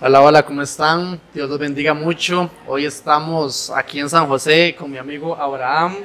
Hola, 0.00 0.22
hola, 0.22 0.44
¿cómo 0.44 0.62
están? 0.62 1.20
Dios 1.34 1.50
los 1.50 1.58
bendiga 1.58 1.92
mucho. 1.92 2.48
Hoy 2.68 2.86
estamos 2.86 3.68
aquí 3.74 3.98
en 3.98 4.08
San 4.08 4.28
José 4.28 4.76
con 4.78 4.88
mi 4.88 4.96
amigo 4.96 5.34
Abraham 5.34 5.96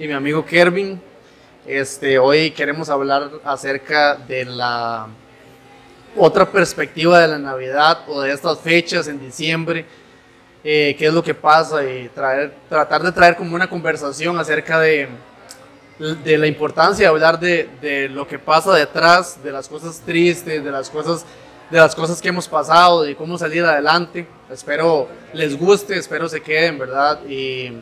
y 0.00 0.08
mi 0.08 0.14
amigo 0.14 0.44
Kervin. 0.44 1.00
Este, 1.64 2.18
hoy 2.18 2.50
queremos 2.50 2.90
hablar 2.90 3.30
acerca 3.44 4.16
de 4.16 4.46
la 4.46 5.06
otra 6.16 6.50
perspectiva 6.50 7.20
de 7.20 7.28
la 7.28 7.38
Navidad 7.38 8.00
o 8.08 8.20
de 8.20 8.32
estas 8.32 8.58
fechas 8.58 9.06
en 9.06 9.20
diciembre. 9.20 9.86
Eh, 10.64 10.96
qué 10.98 11.06
es 11.06 11.14
lo 11.14 11.22
que 11.22 11.34
pasa 11.34 11.84
y 11.84 12.08
traer, 12.08 12.52
tratar 12.68 13.04
de 13.04 13.12
traer 13.12 13.36
como 13.36 13.54
una 13.54 13.70
conversación 13.70 14.36
acerca 14.40 14.80
de, 14.80 15.08
la 16.00 16.46
importancia 16.48 17.04
de 17.04 17.10
hablar 17.10 17.38
de 17.38 18.08
lo 18.10 18.26
que 18.26 18.40
pasa 18.40 18.74
detrás, 18.74 19.40
de 19.40 19.52
las 19.52 19.68
cosas 19.68 20.00
tristes, 20.00 20.64
de 20.64 20.70
las 20.72 20.90
cosas 20.90 21.24
de 21.70 21.78
las 21.78 21.94
cosas 21.94 22.20
que 22.20 22.28
hemos 22.28 22.48
pasado, 22.48 23.02
de 23.02 23.16
cómo 23.16 23.36
salir 23.36 23.64
adelante. 23.64 24.26
Espero 24.50 25.08
les 25.32 25.58
guste, 25.58 25.96
espero 25.98 26.28
se 26.28 26.40
queden, 26.40 26.78
¿verdad? 26.78 27.20
Y 27.26 27.72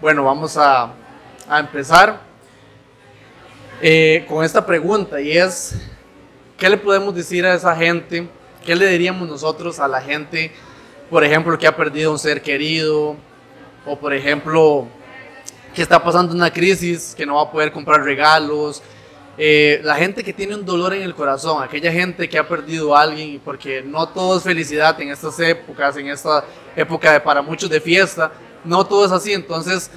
bueno, 0.00 0.24
vamos 0.24 0.56
a, 0.56 0.92
a 1.48 1.60
empezar 1.60 2.20
eh, 3.80 4.24
con 4.28 4.44
esta 4.44 4.64
pregunta 4.64 5.20
y 5.20 5.36
es, 5.36 5.74
¿qué 6.56 6.68
le 6.68 6.76
podemos 6.76 7.14
decir 7.14 7.46
a 7.46 7.54
esa 7.54 7.74
gente? 7.76 8.28
¿Qué 8.64 8.76
le 8.76 8.86
diríamos 8.86 9.28
nosotros 9.28 9.80
a 9.80 9.88
la 9.88 10.00
gente, 10.00 10.52
por 11.10 11.24
ejemplo, 11.24 11.58
que 11.58 11.66
ha 11.66 11.76
perdido 11.76 12.12
un 12.12 12.18
ser 12.18 12.42
querido 12.42 13.16
o 13.84 13.98
por 13.98 14.14
ejemplo, 14.14 14.86
que 15.74 15.82
está 15.82 16.02
pasando 16.02 16.34
una 16.34 16.52
crisis, 16.52 17.14
que 17.16 17.26
no 17.26 17.36
va 17.36 17.42
a 17.42 17.50
poder 17.50 17.72
comprar 17.72 18.02
regalos, 18.02 18.82
eh, 19.44 19.80
la 19.82 19.96
gente 19.96 20.22
que 20.22 20.32
tiene 20.32 20.54
un 20.54 20.64
dolor 20.64 20.94
en 20.94 21.02
el 21.02 21.16
corazón, 21.16 21.64
aquella 21.64 21.90
gente 21.90 22.28
que 22.28 22.38
ha 22.38 22.46
perdido 22.46 22.96
a 22.96 23.02
alguien, 23.02 23.40
porque 23.44 23.82
no 23.82 24.08
todo 24.08 24.36
es 24.36 24.44
felicidad 24.44 25.00
en 25.00 25.08
estas 25.08 25.36
épocas, 25.40 25.96
en 25.96 26.06
esta 26.06 26.44
época 26.76 27.12
de, 27.12 27.18
para 27.18 27.42
muchos 27.42 27.68
de 27.68 27.80
fiesta, 27.80 28.30
no 28.62 28.86
todo 28.86 29.04
es 29.04 29.10
así, 29.10 29.32
entonces, 29.32 29.90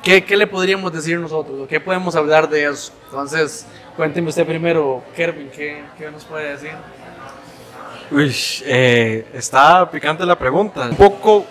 ¿qué, 0.00 0.24
qué 0.24 0.36
le 0.36 0.46
podríamos 0.46 0.92
decir 0.92 1.18
nosotros? 1.18 1.66
¿Qué 1.66 1.80
podemos 1.80 2.14
hablar 2.14 2.48
de 2.48 2.66
eso? 2.66 2.92
Entonces, 3.06 3.66
cuénteme 3.96 4.28
usted 4.28 4.46
primero, 4.46 5.02
Kervin, 5.16 5.50
¿qué, 5.50 5.82
qué 5.98 6.08
nos 6.12 6.24
puede 6.24 6.52
decir? 6.52 6.74
Uy, 8.12 8.32
eh, 8.64 9.26
está 9.34 9.90
picante 9.90 10.24
la 10.24 10.38
pregunta, 10.38 10.86
un 10.88 10.94
poco 10.94 11.44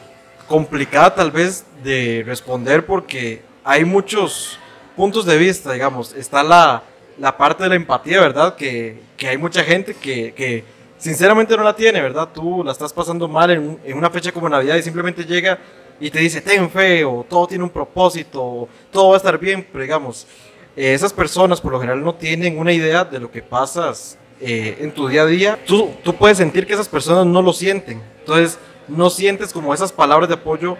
complicada 0.48 1.14
tal 1.14 1.30
vez 1.30 1.66
de 1.84 2.24
responder 2.26 2.86
porque 2.86 3.42
hay 3.66 3.84
muchos 3.84 4.58
puntos 4.96 5.26
de 5.26 5.38
vista, 5.38 5.74
digamos, 5.74 6.14
está 6.14 6.42
la 6.42 6.84
la 7.18 7.36
parte 7.38 7.64
de 7.64 7.70
la 7.70 7.76
empatía, 7.76 8.20
¿verdad? 8.20 8.56
Que, 8.56 9.00
que 9.18 9.28
hay 9.28 9.38
mucha 9.38 9.64
gente 9.64 9.94
que, 9.94 10.64
sinceramente 10.98 11.56
no 11.58 11.64
la 11.64 11.76
tiene, 11.76 12.02
¿verdad? 12.02 12.30
Tú 12.34 12.64
la 12.64 12.72
estás 12.72 12.94
pasando 12.94 13.28
mal 13.28 13.52
en, 13.52 13.98
una 13.98 14.10
fecha 14.10 14.32
como 14.32 14.48
Navidad 14.50 14.76
y 14.78 14.82
simplemente 14.82 15.26
llega 15.26 15.60
y 16.00 16.10
te 16.10 16.20
dice, 16.20 16.42
ten 16.42 16.70
fe, 16.70 17.04
o 17.04 17.26
todo 17.28 17.48
tiene 17.48 17.64
un 17.64 17.70
propósito, 17.70 18.42
o 18.42 18.70
todo 18.92 19.10
va 19.10 19.16
a 19.16 19.18
estar 19.18 19.38
bien, 19.38 19.66
pero 19.72 19.84
digamos, 19.84 20.28
eh, 20.76 20.94
esas 20.94 21.14
personas 21.14 21.62
por 21.62 21.72
lo 21.72 21.80
general 21.80 22.04
no 22.04 22.16
tienen 22.16 22.58
una 22.58 22.74
idea 22.74 23.04
de 23.04 23.20
lo 23.20 23.30
que 23.30 23.42
pasas 23.42 24.18
eh, 24.42 24.78
en 24.80 24.92
tu 24.92 25.08
día 25.08 25.22
a 25.22 25.26
día. 25.26 25.60
Tú, 25.66 25.92
tú 26.04 26.16
puedes 26.16 26.38
sentir 26.38 26.66
que 26.66 26.74
esas 26.74 26.90
personas 26.90 27.26
no 27.26 27.42
lo 27.42 27.54
sienten, 27.54 28.02
entonces 28.20 28.58
no 28.88 29.10
sientes 29.10 29.54
como 29.54 29.74
esas 29.74 29.92
palabras 29.92 30.28
de 30.28 30.36
apoyo 30.36 30.78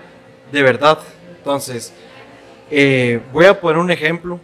de 0.52 0.64
verdad. 0.64 1.00
Entonces, 1.38 1.94
eh, 2.72 3.22
voy 3.32 3.46
a 3.46 3.60
poner 3.60 3.78
un 3.78 3.92
ejemplo 3.92 4.40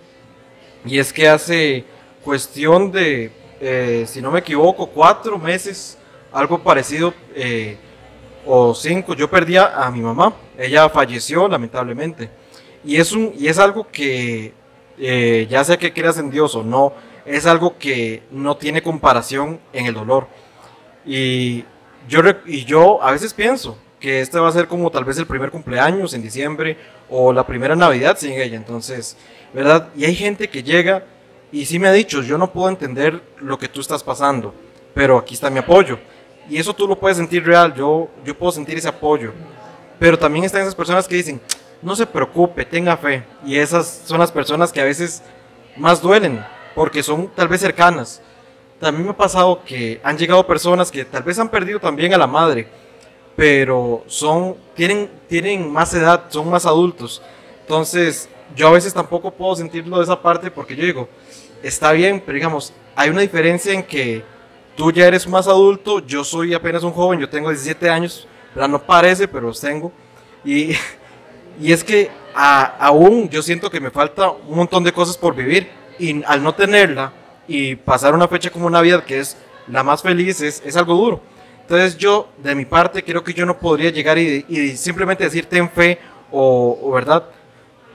y 0.85 0.99
es 0.99 1.11
que 1.11 1.27
hace 1.27 1.85
cuestión 2.23 2.91
de, 2.91 3.31
eh, 3.59 4.05
si 4.07 4.21
no 4.21 4.31
me 4.31 4.39
equivoco, 4.39 4.87
cuatro 4.87 5.37
meses, 5.37 5.97
algo 6.31 6.59
parecido, 6.59 7.13
eh, 7.35 7.77
o 8.45 8.73
cinco, 8.73 9.13
yo 9.13 9.29
perdí 9.29 9.57
a 9.57 9.89
mi 9.91 10.01
mamá. 10.01 10.33
Ella 10.57 10.89
falleció, 10.89 11.47
lamentablemente. 11.47 12.29
Y 12.83 12.95
es, 12.95 13.11
un, 13.11 13.33
y 13.37 13.47
es 13.47 13.59
algo 13.59 13.87
que, 13.91 14.53
eh, 14.97 15.47
ya 15.49 15.63
sea 15.63 15.77
que 15.77 15.93
creas 15.93 16.17
en 16.17 16.31
Dios 16.31 16.55
o 16.55 16.63
no, 16.63 16.93
es 17.25 17.45
algo 17.45 17.77
que 17.77 18.23
no 18.31 18.57
tiene 18.57 18.81
comparación 18.81 19.59
en 19.73 19.85
el 19.85 19.93
dolor. 19.93 20.27
Y 21.05 21.65
yo, 22.07 22.21
y 22.45 22.65
yo 22.65 23.03
a 23.03 23.11
veces 23.11 23.33
pienso 23.33 23.77
que 23.99 24.21
este 24.21 24.39
va 24.39 24.47
a 24.47 24.51
ser 24.51 24.67
como 24.67 24.89
tal 24.89 25.03
vez 25.03 25.17
el 25.17 25.27
primer 25.27 25.51
cumpleaños 25.51 26.13
en 26.13 26.21
diciembre 26.21 26.77
o 27.09 27.33
la 27.33 27.45
primera 27.45 27.75
Navidad 27.75 28.17
sin 28.17 28.31
ella. 28.33 28.55
Entonces, 28.55 29.17
¿verdad? 29.53 29.89
Y 29.95 30.05
hay 30.05 30.15
gente 30.15 30.49
que 30.49 30.63
llega 30.63 31.03
y 31.51 31.65
sí 31.65 31.79
me 31.79 31.87
ha 31.87 31.91
dicho, 31.91 32.21
yo 32.21 32.37
no 32.37 32.51
puedo 32.51 32.69
entender 32.69 33.21
lo 33.39 33.57
que 33.57 33.67
tú 33.67 33.81
estás 33.81 34.03
pasando, 34.03 34.53
pero 34.93 35.17
aquí 35.17 35.33
está 35.33 35.49
mi 35.49 35.59
apoyo. 35.59 35.97
Y 36.49 36.57
eso 36.57 36.73
tú 36.73 36.87
lo 36.87 36.97
puedes 36.97 37.17
sentir 37.17 37.45
real, 37.45 37.73
yo, 37.75 38.09
yo 38.23 38.37
puedo 38.37 38.51
sentir 38.51 38.77
ese 38.77 38.87
apoyo. 38.87 39.33
Pero 39.99 40.17
también 40.17 40.45
están 40.45 40.61
esas 40.61 40.75
personas 40.75 41.07
que 41.07 41.15
dicen, 41.15 41.41
no 41.81 41.95
se 41.95 42.05
preocupe, 42.05 42.65
tenga 42.65 42.97
fe. 42.97 43.23
Y 43.45 43.57
esas 43.57 44.03
son 44.05 44.19
las 44.19 44.31
personas 44.31 44.71
que 44.71 44.81
a 44.81 44.85
veces 44.85 45.21
más 45.75 46.01
duelen, 46.01 46.43
porque 46.75 47.03
son 47.03 47.29
tal 47.35 47.47
vez 47.47 47.61
cercanas. 47.61 48.21
También 48.79 49.05
me 49.05 49.11
ha 49.11 49.17
pasado 49.17 49.61
que 49.63 49.99
han 50.03 50.17
llegado 50.17 50.47
personas 50.47 50.89
que 50.89 51.03
tal 51.03 51.23
vez 51.23 51.37
han 51.37 51.49
perdido 51.49 51.79
también 51.79 52.13
a 52.13 52.17
la 52.17 52.27
madre, 52.27 52.67
pero 53.39 54.03
son, 54.07 54.57
tienen, 54.75 55.09
tienen 55.29 55.71
más 55.71 55.93
edad, 55.93 56.25
son 56.27 56.49
más 56.49 56.65
adultos. 56.65 57.21
Entonces, 57.61 58.27
yo 58.53 58.67
a 58.67 58.71
veces 58.71 58.93
tampoco 58.93 59.31
puedo 59.31 59.55
sentirlo 59.55 59.95
de 59.95 60.03
esa 60.03 60.21
parte 60.21 60.51
porque 60.51 60.75
yo 60.75 60.83
digo, 60.83 61.07
está 61.63 61.93
bien, 61.93 62.21
pero 62.25 62.35
digamos, 62.35 62.73
hay 62.97 63.09
una 63.09 63.21
diferencia 63.21 63.71
en 63.71 63.83
que 63.83 64.25
tú 64.75 64.91
ya 64.91 65.07
eres 65.07 65.25
más 65.25 65.47
adulto, 65.47 66.05
yo 66.05 66.25
soy 66.25 66.53
apenas 66.53 66.83
un 66.83 66.91
joven, 66.91 67.17
yo 67.17 67.29
tengo 67.29 67.47
17 67.47 67.89
años, 67.89 68.27
no 68.53 68.83
parece, 68.83 69.25
pero 69.25 69.47
los 69.47 69.61
tengo. 69.61 69.89
Y, 70.43 70.71
y 71.61 71.71
es 71.71 71.81
que 71.81 72.11
aún 72.33 73.29
yo 73.29 73.41
siento 73.41 73.71
que 73.71 73.79
me 73.79 73.89
falta 73.89 74.31
un 74.31 74.57
montón 74.57 74.83
de 74.83 74.91
cosas 74.91 75.15
por 75.15 75.33
vivir 75.33 75.69
y 75.97 76.21
al 76.25 76.43
no 76.43 76.53
tenerla 76.53 77.13
y 77.47 77.77
pasar 77.77 78.13
una 78.13 78.27
fecha 78.27 78.49
como 78.49 78.69
Navidad, 78.69 79.05
que 79.05 79.19
es 79.19 79.37
la 79.65 79.81
más 79.81 80.01
feliz, 80.01 80.41
es, 80.41 80.61
es 80.65 80.75
algo 80.75 80.93
duro. 80.93 81.28
Entonces 81.69 81.99
yo, 81.99 82.29
de 82.39 82.55
mi 82.55 82.65
parte, 82.65 83.03
creo 83.03 83.23
que 83.23 83.31
yo 83.31 83.45
no 83.45 83.59
podría 83.59 83.91
llegar 83.91 84.17
y, 84.17 84.75
simplemente 84.75 85.23
decir 85.23 85.45
ten 85.45 85.69
fe 85.69 85.99
o, 86.31 86.89
verdad, 86.91 87.25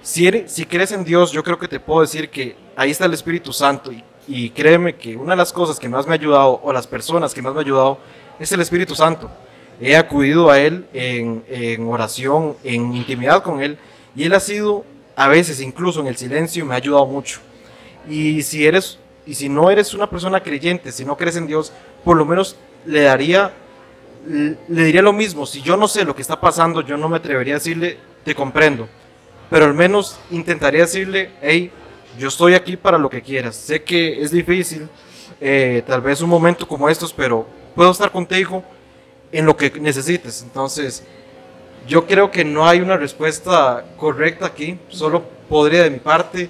si, 0.00 0.30
si 0.46 0.64
crees 0.64 0.92
en 0.92 1.02
Dios, 1.02 1.32
yo 1.32 1.42
creo 1.42 1.58
que 1.58 1.66
te 1.66 1.80
puedo 1.80 2.02
decir 2.02 2.30
que 2.30 2.54
ahí 2.76 2.92
está 2.92 3.06
el 3.06 3.14
Espíritu 3.14 3.52
Santo 3.52 3.90
y, 3.90 4.04
y, 4.28 4.50
créeme 4.50 4.94
que 4.94 5.16
una 5.16 5.32
de 5.32 5.38
las 5.38 5.52
cosas 5.52 5.80
que 5.80 5.88
más 5.88 6.06
me 6.06 6.12
ha 6.12 6.14
ayudado, 6.14 6.60
o 6.62 6.72
las 6.72 6.86
personas 6.86 7.34
que 7.34 7.42
más 7.42 7.52
me 7.52 7.58
ha 7.58 7.62
ayudado, 7.62 7.98
es 8.38 8.52
el 8.52 8.60
Espíritu 8.60 8.94
Santo. 8.94 9.28
He 9.80 9.96
acudido 9.96 10.52
a 10.52 10.60
Él 10.60 10.86
en, 10.92 11.44
en 11.48 11.88
oración, 11.88 12.56
en 12.62 12.94
intimidad 12.94 13.42
con 13.42 13.60
Él, 13.60 13.76
y 14.14 14.22
Él 14.22 14.34
ha 14.34 14.40
sido, 14.40 14.84
a 15.16 15.26
veces 15.26 15.60
incluso 15.60 15.98
en 15.98 16.06
el 16.06 16.16
silencio, 16.16 16.64
me 16.64 16.74
ha 16.74 16.76
ayudado 16.76 17.06
mucho. 17.06 17.40
Y 18.08 18.40
si 18.42 18.64
eres, 18.64 19.00
y 19.26 19.34
si 19.34 19.48
no 19.48 19.68
eres 19.68 19.94
una 19.94 20.08
persona 20.08 20.40
creyente, 20.40 20.92
si 20.92 21.04
no 21.04 21.16
crees 21.16 21.34
en 21.34 21.48
Dios, 21.48 21.72
por 22.04 22.16
lo 22.16 22.24
menos 22.24 22.54
le 22.86 23.00
daría, 23.00 23.52
le 24.26 24.84
diría 24.84 25.02
lo 25.02 25.12
mismo. 25.12 25.46
Si 25.46 25.62
yo 25.62 25.76
no 25.76 25.88
sé 25.88 26.04
lo 26.04 26.14
que 26.14 26.22
está 26.22 26.40
pasando, 26.40 26.80
yo 26.80 26.96
no 26.96 27.08
me 27.08 27.16
atrevería 27.16 27.54
a 27.54 27.58
decirle, 27.58 27.98
te 28.24 28.34
comprendo 28.34 28.88
pero 29.50 29.66
al 29.66 29.74
menos 29.74 30.18
intentaría 30.30 30.80
decirle, 30.80 31.30
hey, 31.40 31.70
yo 32.18 32.26
estoy 32.26 32.54
aquí 32.54 32.76
para 32.76 32.98
lo 32.98 33.10
que 33.10 33.22
quieras. 33.22 33.54
Sé 33.54 33.82
que 33.82 34.20
es 34.20 34.30
difícil, 34.30 34.88
eh, 35.40 35.82
tal 35.86 36.00
vez 36.00 36.20
un 36.20 36.28
momento 36.28 36.66
como 36.66 36.88
estos, 36.88 37.12
pero 37.12 37.46
puedo 37.74 37.90
estar 37.90 38.10
contigo 38.10 38.64
en 39.30 39.46
lo 39.46 39.56
que 39.56 39.70
necesites. 39.78 40.42
Entonces, 40.42 41.04
yo 41.86 42.06
creo 42.06 42.30
que 42.30 42.44
no 42.44 42.66
hay 42.66 42.80
una 42.80 42.96
respuesta 42.96 43.84
correcta 43.96 44.46
aquí, 44.46 44.78
solo 44.88 45.22
podría 45.48 45.84
de 45.84 45.90
mi 45.90 45.98
parte 45.98 46.48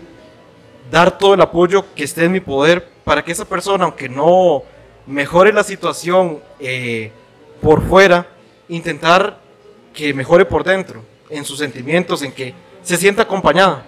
dar 0.90 1.18
todo 1.18 1.34
el 1.34 1.40
apoyo 1.40 1.84
que 1.94 2.04
esté 2.04 2.24
en 2.24 2.32
mi 2.32 2.40
poder 2.40 2.88
para 3.04 3.22
que 3.22 3.32
esa 3.32 3.44
persona, 3.44 3.84
aunque 3.84 4.08
no 4.08 4.62
mejore 5.06 5.52
la 5.52 5.62
situación 5.62 6.40
eh, 6.58 7.12
por 7.64 7.80
fuera, 7.88 8.26
intentar 8.68 9.40
que 9.94 10.12
mejore 10.12 10.44
por 10.44 10.64
dentro, 10.64 11.02
en 11.30 11.46
sus 11.46 11.58
sentimientos, 11.58 12.20
en 12.20 12.30
que 12.30 12.52
se 12.82 12.98
siente 12.98 13.22
acompañada. 13.22 13.86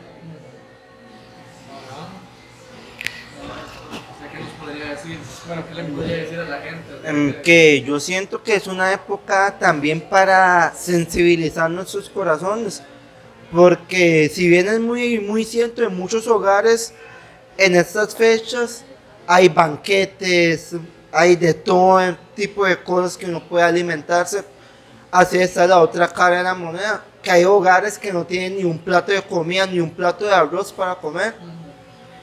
Que 7.44 7.82
yo 7.86 8.00
siento 8.00 8.42
que 8.42 8.54
es 8.54 8.66
una 8.66 8.94
época 8.94 9.58
también 9.58 10.00
para 10.00 10.72
sensibilizar 10.74 11.70
nuestros 11.70 12.08
corazones, 12.08 12.82
porque 13.52 14.30
si 14.32 14.48
bien 14.48 14.68
es 14.68 14.80
muy, 14.80 15.20
muy 15.20 15.44
cierto 15.44 15.84
en 15.84 15.94
muchos 15.94 16.26
hogares, 16.28 16.94
en 17.58 17.74
estas 17.74 18.16
fechas 18.16 18.86
hay 19.26 19.50
banquetes, 19.50 20.76
hay 21.12 21.36
de 21.36 21.54
todo 21.54 22.16
tipo 22.34 22.64
de 22.66 22.82
cosas 22.82 23.16
que 23.16 23.26
uno 23.26 23.42
puede 23.48 23.64
alimentarse, 23.64 24.44
así 25.10 25.38
está 25.38 25.66
la 25.66 25.80
otra 25.80 26.08
cara 26.08 26.38
de 26.38 26.42
la 26.42 26.54
moneda 26.54 27.04
que 27.26 27.32
hay 27.32 27.44
hogares 27.44 27.98
que 27.98 28.12
no 28.12 28.24
tienen 28.24 28.56
ni 28.56 28.62
un 28.62 28.78
plato 28.78 29.10
de 29.10 29.20
comida, 29.20 29.66
ni 29.66 29.80
un 29.80 29.90
plato 29.90 30.24
de 30.24 30.32
arroz 30.32 30.72
para 30.72 30.94
comer. 30.94 31.34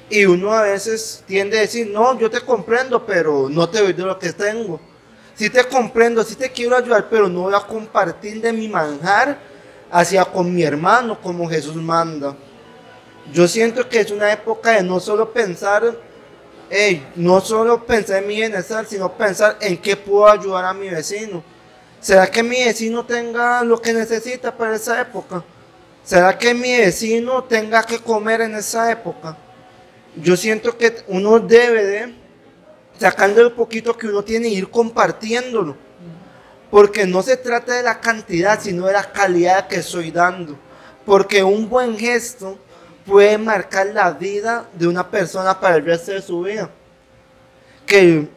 Y 0.09 0.23
uno 0.23 0.53
a 0.53 0.61
veces 0.61 1.21
tiende 1.27 1.57
a 1.57 1.61
decir, 1.61 1.89
no, 1.91 2.17
yo 2.17 2.29
te 2.29 2.39
comprendo, 2.39 3.05
pero 3.05 3.49
no 3.49 3.67
te 3.67 3.81
doy 3.81 3.91
de 3.91 4.03
lo 4.03 4.17
que 4.17 4.31
tengo. 4.31 4.79
sí 5.35 5.49
te 5.49 5.61
comprendo, 5.65 6.23
sí 6.23 6.35
te 6.35 6.49
quiero 6.49 6.77
ayudar, 6.77 7.07
pero 7.09 7.27
no 7.27 7.41
voy 7.41 7.53
a 7.53 7.59
compartir 7.59 8.39
de 8.39 8.53
mi 8.53 8.69
manjar 8.69 9.37
hacia 9.91 10.23
con 10.23 10.55
mi 10.55 10.63
hermano 10.63 11.19
como 11.19 11.49
Jesús 11.49 11.75
manda. 11.75 12.37
Yo 13.33 13.45
siento 13.45 13.89
que 13.89 13.99
es 13.99 14.09
una 14.09 14.31
época 14.31 14.71
de 14.71 14.83
no 14.83 15.01
solo 15.01 15.33
pensar, 15.33 15.83
no 17.15 17.41
solo 17.41 17.85
pensar 17.85 18.17
en 18.17 18.27
mi 18.27 18.35
bienestar, 18.35 18.85
sino 18.85 19.11
pensar 19.13 19.57
en 19.61 19.77
qué 19.77 19.95
puedo 19.95 20.27
ayudar 20.27 20.65
a 20.65 20.73
mi 20.73 20.89
vecino. 20.89 21.43
¿Será 21.99 22.29
que 22.29 22.43
mi 22.43 22.63
vecino 22.63 23.05
tenga 23.05 23.63
lo 23.63 23.81
que 23.81 23.93
necesita 23.93 24.55
para 24.55 24.75
esa 24.75 24.99
época? 24.99 25.43
¿Será 26.03 26.37
que 26.37 26.53
mi 26.53 26.77
vecino 26.77 27.43
tenga 27.43 27.83
que 27.83 27.99
comer 27.99 28.41
en 28.41 28.55
esa 28.55 28.91
época? 28.91 29.37
Yo 30.15 30.35
siento 30.35 30.77
que 30.77 31.03
uno 31.07 31.39
debe 31.39 31.85
de 31.85 32.13
sacando 32.99 33.41
el 33.41 33.51
poquito 33.51 33.97
que 33.97 34.07
uno 34.07 34.23
tiene 34.23 34.47
ir 34.47 34.69
compartiéndolo. 34.69 35.75
Porque 36.69 37.05
no 37.05 37.21
se 37.21 37.37
trata 37.37 37.73
de 37.73 37.83
la 37.83 37.99
cantidad, 37.99 38.59
sino 38.59 38.87
de 38.87 38.93
la 38.93 39.11
calidad 39.11 39.67
que 39.67 39.77
estoy 39.77 40.11
dando. 40.11 40.57
Porque 41.05 41.43
un 41.43 41.69
buen 41.69 41.97
gesto 41.97 42.57
puede 43.05 43.37
marcar 43.37 43.87
la 43.87 44.11
vida 44.11 44.67
de 44.73 44.87
una 44.87 45.09
persona 45.09 45.59
para 45.59 45.75
el 45.75 45.85
resto 45.85 46.11
de 46.11 46.21
su 46.21 46.41
vida. 46.41 46.69
Que 47.85 48.27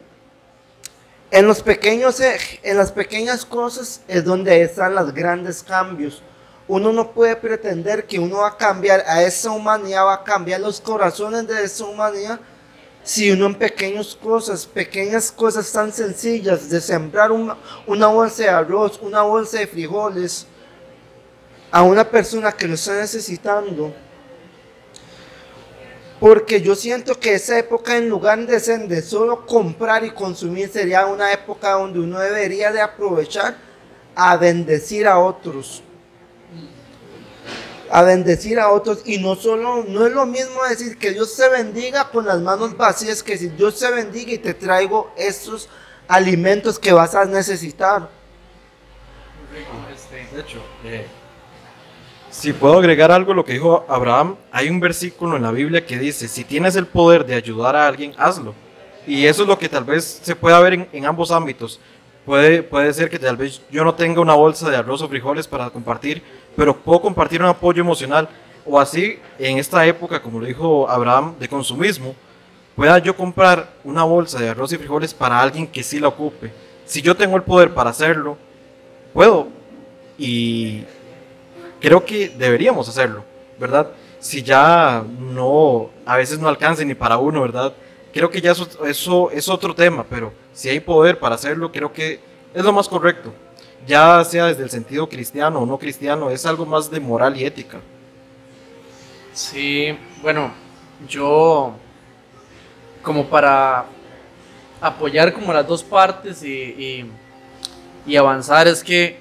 en, 1.30 1.46
los 1.46 1.62
pequeños, 1.62 2.20
en 2.20 2.76
las 2.76 2.92
pequeñas 2.92 3.44
cosas 3.44 4.00
es 4.08 4.24
donde 4.24 4.62
están 4.62 4.94
los 4.94 5.12
grandes 5.14 5.62
cambios. 5.62 6.22
Uno 6.68 6.92
no 6.92 7.12
puede 7.12 7.36
pretender 7.36 8.06
que 8.06 8.18
uno 8.18 8.38
va 8.38 8.48
a 8.48 8.56
cambiar 8.56 9.04
a 9.06 9.22
esa 9.22 9.50
humanidad, 9.50 10.04
va 10.04 10.14
a 10.14 10.24
cambiar 10.24 10.60
los 10.60 10.80
corazones 10.80 11.46
de 11.46 11.62
esa 11.62 11.84
humanidad, 11.84 12.40
si 13.04 13.30
uno 13.30 13.46
en 13.46 13.54
pequeñas 13.54 14.16
cosas, 14.16 14.66
pequeñas 14.66 15.30
cosas 15.30 15.70
tan 15.70 15.92
sencillas 15.92 16.68
de 16.68 16.80
sembrar 16.80 17.30
una, 17.30 17.56
una 17.86 18.08
bolsa 18.08 18.42
de 18.42 18.48
arroz, 18.48 18.98
una 19.00 19.22
bolsa 19.22 19.58
de 19.58 19.68
frijoles 19.68 20.44
a 21.70 21.82
una 21.82 22.02
persona 22.02 22.50
que 22.50 22.66
lo 22.66 22.74
está 22.74 22.94
necesitando, 22.94 23.94
porque 26.18 26.62
yo 26.62 26.74
siento 26.74 27.18
que 27.20 27.34
esa 27.34 27.58
época 27.58 27.96
en 27.96 28.08
lugar 28.08 28.46
de 28.46 28.58
ser 28.58 28.88
de 28.88 29.02
solo 29.02 29.44
comprar 29.44 30.04
y 30.04 30.10
consumir 30.10 30.70
sería 30.70 31.06
una 31.06 31.32
época 31.32 31.72
donde 31.72 32.00
uno 32.00 32.18
debería 32.18 32.72
de 32.72 32.80
aprovechar 32.80 33.56
a 34.14 34.36
bendecir 34.36 35.06
a 35.06 35.18
otros. 35.18 35.82
A 37.90 38.02
bendecir 38.02 38.58
a 38.58 38.70
otros 38.70 39.02
y 39.04 39.18
no 39.18 39.36
solo, 39.36 39.84
no 39.86 40.06
es 40.06 40.12
lo 40.12 40.26
mismo 40.26 40.64
decir 40.68 40.98
que 40.98 41.12
Dios 41.12 41.32
se 41.34 41.48
bendiga 41.48 42.08
con 42.10 42.26
las 42.26 42.40
manos 42.40 42.76
vacías 42.76 43.22
que 43.22 43.36
si 43.36 43.48
Dios 43.48 43.78
se 43.78 43.90
bendiga 43.90 44.32
y 44.32 44.38
te 44.38 44.54
traigo 44.54 45.12
estos 45.16 45.68
alimentos 46.08 46.78
que 46.78 46.92
vas 46.92 47.14
a 47.14 47.26
necesitar. 47.26 48.08
De 50.32 50.40
hecho, 50.40 50.62
eh, 50.84 51.06
si 52.36 52.52
puedo 52.52 52.76
agregar 52.76 53.10
algo 53.10 53.32
a 53.32 53.34
lo 53.34 53.46
que 53.46 53.54
dijo 53.54 53.86
Abraham, 53.88 54.36
hay 54.52 54.68
un 54.68 54.78
versículo 54.78 55.36
en 55.36 55.42
la 55.42 55.52
Biblia 55.52 55.86
que 55.86 55.98
dice, 55.98 56.28
si 56.28 56.44
tienes 56.44 56.76
el 56.76 56.86
poder 56.86 57.24
de 57.24 57.34
ayudar 57.34 57.74
a 57.74 57.86
alguien, 57.86 58.12
hazlo. 58.18 58.52
Y 59.06 59.24
eso 59.24 59.44
es 59.44 59.48
lo 59.48 59.58
que 59.58 59.70
tal 59.70 59.84
vez 59.84 60.20
se 60.22 60.36
pueda 60.36 60.60
ver 60.60 60.86
en, 60.92 61.06
ambos 61.06 61.30
ámbitos. 61.30 61.80
Puede, 62.26 62.62
puede 62.62 62.92
ser 62.92 63.08
que 63.08 63.18
tal 63.18 63.38
vez 63.38 63.62
yo 63.70 63.82
no 63.84 63.94
tenga 63.94 64.20
una 64.20 64.34
bolsa 64.34 64.68
de 64.68 64.76
arroz 64.76 65.00
o 65.00 65.08
frijoles 65.08 65.48
para 65.48 65.70
compartir, 65.70 66.22
pero 66.54 66.76
puedo 66.76 67.00
compartir 67.00 67.40
un 67.40 67.48
apoyo 67.48 67.80
emocional. 67.80 68.28
O 68.66 68.78
así, 68.78 69.18
en 69.38 69.56
esta 69.56 69.86
época, 69.86 70.20
como 70.20 70.38
lo 70.38 70.44
dijo 70.44 70.90
Abraham, 70.90 71.36
de 71.40 71.48
consumismo, 71.48 72.14
pueda 72.74 72.98
yo 72.98 73.16
comprar 73.16 73.72
una 73.82 74.04
bolsa 74.04 74.38
de 74.38 74.50
arroz 74.50 74.70
y 74.74 74.76
frijoles 74.76 75.14
para 75.14 75.40
alguien 75.40 75.66
que 75.66 75.82
sí 75.82 75.98
la 75.98 76.08
ocupe. 76.08 76.52
Si 76.84 77.00
yo 77.00 77.16
tengo 77.16 77.34
el 77.36 77.44
poder 77.44 77.72
para 77.72 77.88
hacerlo, 77.88 78.36
puedo. 79.14 79.48
Y 80.18 80.84
creo 81.86 82.04
que 82.04 82.28
deberíamos 82.30 82.88
hacerlo, 82.88 83.22
¿verdad? 83.60 83.86
Si 84.18 84.42
ya 84.42 85.04
no, 85.20 85.88
a 86.04 86.16
veces 86.16 86.36
no 86.40 86.48
alcance 86.48 86.84
ni 86.84 86.96
para 86.96 87.16
uno, 87.16 87.42
¿verdad? 87.42 87.72
Creo 88.12 88.28
que 88.28 88.40
ya 88.40 88.50
eso, 88.88 89.30
es 89.30 89.48
otro 89.48 89.72
tema, 89.72 90.04
pero 90.10 90.32
si 90.52 90.68
hay 90.68 90.80
poder 90.80 91.20
para 91.20 91.36
hacerlo, 91.36 91.70
creo 91.70 91.92
que 91.92 92.18
es 92.52 92.64
lo 92.64 92.72
más 92.72 92.88
correcto. 92.88 93.32
Ya 93.86 94.24
sea 94.24 94.46
desde 94.46 94.64
el 94.64 94.70
sentido 94.70 95.08
cristiano 95.08 95.60
o 95.60 95.66
no 95.66 95.78
cristiano, 95.78 96.28
es 96.28 96.44
algo 96.44 96.66
más 96.66 96.90
de 96.90 96.98
moral 96.98 97.36
y 97.36 97.44
ética. 97.44 97.78
Sí, 99.32 99.96
bueno, 100.22 100.50
yo 101.08 101.72
como 103.00 103.26
para 103.26 103.84
apoyar 104.80 105.32
como 105.32 105.52
las 105.52 105.68
dos 105.68 105.84
partes 105.84 106.42
y, 106.42 106.48
y, 106.48 107.10
y 108.08 108.16
avanzar 108.16 108.66
es 108.66 108.82
que 108.82 109.20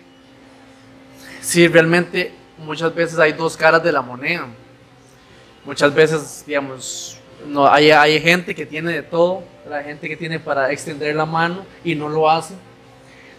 si 1.42 1.68
realmente 1.68 2.34
muchas 2.58 2.94
veces 2.94 3.20
hay 3.20 3.34
dos 3.34 3.58
caras 3.58 3.84
de 3.84 3.92
la 3.92 4.02
moneda. 4.02 4.48
Muchas 5.66 5.94
veces, 5.94 6.44
digamos, 6.46 7.20
no, 7.48 7.68
hay, 7.68 7.92
hay 7.92 8.20
gente 8.22 8.54
que 8.54 8.66
tiene 8.66 8.94
de 8.94 9.02
todo, 9.04 9.44
la 9.68 9.84
gente 9.84 10.08
que 10.08 10.16
tiene 10.16 10.40
para 10.40 10.72
extender 10.72 11.16
la 11.16 11.26
mano 11.26 11.66
y 11.84 11.96
no 11.96 12.08
lo 12.10 12.30
hace. 12.30 12.54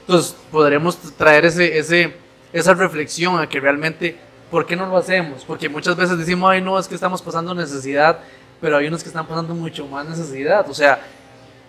Entonces, 0.01 0.37
podremos 0.51 0.97
traer 1.17 1.45
ese, 1.45 1.79
ese, 1.79 2.15
esa 2.53 2.75
reflexión 2.75 3.39
a 3.39 3.49
que 3.49 3.61
realmente, 3.61 4.17
¿por 4.51 4.67
qué 4.67 4.77
no 4.77 4.87
lo 4.87 4.97
hacemos? 4.97 5.45
Porque 5.45 5.69
muchas 5.69 5.97
veces 5.97 6.19
decimos, 6.19 6.51
ay, 6.51 6.61
no, 6.61 6.79
es 6.79 6.87
que 6.89 6.95
estamos 6.95 7.23
pasando 7.23 7.55
necesidad, 7.55 8.21
pero 8.61 8.77
hay 8.77 8.87
unos 8.87 9.03
que 9.03 9.09
están 9.09 9.27
pasando 9.27 9.55
mucho 9.55 9.87
más 9.87 10.07
necesidad. 10.07 10.69
O 10.69 10.75
sea, 10.75 11.01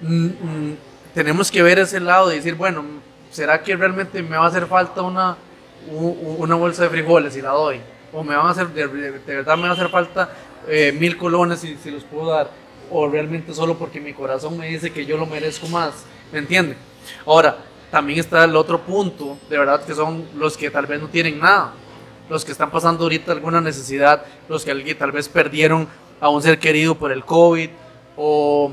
mm, 0.02 0.26
mm, 0.26 0.78
tenemos 1.14 1.52
que 1.52 1.64
ver 1.64 1.80
ese 1.80 2.00
lado 2.00 2.32
y 2.32 2.36
decir, 2.36 2.56
bueno, 2.56 2.84
¿será 3.32 3.62
que 3.62 3.76
realmente 3.76 4.22
me 4.22 4.38
va 4.38 4.46
a 4.46 4.48
hacer 4.50 4.68
falta 4.68 5.02
una 5.02 5.38
una 5.92 6.56
bolsa 6.56 6.84
de 6.84 6.90
frijoles 6.90 7.36
y 7.36 7.42
la 7.42 7.52
doy, 7.52 7.80
o 8.14 8.24
me 8.24 8.36
van 8.36 8.48
a 8.48 8.50
hacer, 8.52 8.68
de, 8.70 8.88
verdad 8.88 9.58
me 9.58 9.64
va 9.64 9.70
a 9.70 9.74
hacer 9.74 9.90
falta 9.90 10.30
eh, 10.68 10.92
mil 10.98 11.18
colones 11.18 11.64
y 11.64 11.76
si 11.78 11.92
los 11.92 12.04
puedo 12.04 12.32
dar, 12.32 12.50
o 12.90 13.08
realmente 13.08 13.54
solo 13.54 13.78
porque 13.78 14.00
mi 14.00 14.14
corazón 14.14 14.58
me 14.58 14.68
dice 14.68 14.92
que 14.92 15.06
yo 15.06 15.18
lo 15.18 15.26
merezco 15.26 15.68
más, 15.68 16.06
¿me 16.32 16.40
entiende? 16.40 16.76
Ahora, 17.26 17.58
también 17.92 18.20
está 18.20 18.44
el 18.44 18.56
otro 18.56 18.82
punto, 18.82 19.38
de 19.50 19.58
verdad, 19.58 19.84
que 19.84 19.94
son 19.94 20.26
los 20.36 20.58
que 20.58 20.70
tal 20.70 20.86
vez 20.86 21.02
no 21.02 21.08
tienen 21.08 21.40
nada, 21.40 21.74
los 22.30 22.44
que 22.44 22.52
están 22.52 22.72
pasando 22.72 23.04
ahorita 23.04 23.32
alguna 23.32 23.62
necesidad, 23.62 24.26
los 24.50 24.66
que 24.66 24.96
tal 24.96 25.12
vez 25.12 25.30
perdieron 25.30 25.88
a 26.20 26.30
un 26.30 26.42
ser 26.42 26.60
querido 26.60 26.96
por 26.96 27.12
el 27.12 27.24
COVID, 27.24 27.70
o 28.18 28.72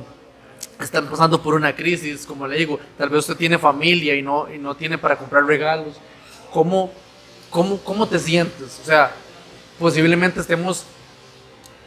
están 0.81 1.07
pasando 1.07 1.41
por 1.41 1.55
una 1.55 1.75
crisis, 1.75 2.27
como 2.27 2.47
le 2.49 2.57
digo, 2.57 2.81
tal 2.99 3.09
vez 3.09 3.21
usted 3.21 3.37
tiene 3.37 3.59
familia 3.59 4.15
y 4.15 4.23
no, 4.23 4.53
y 4.53 4.59
no 4.59 4.75
tiene 4.75 4.99
para 4.99 5.17
comprar 5.17 5.45
regalos. 5.45 5.97
¿Cómo 6.53 6.91
¿cómo, 7.55 7.79
cómo 7.79 8.05
te 8.05 8.19
sientes? 8.19 8.81
O 8.83 8.85
sea, 8.85 9.13
posiblemente 9.79 10.41
estemos 10.41 10.85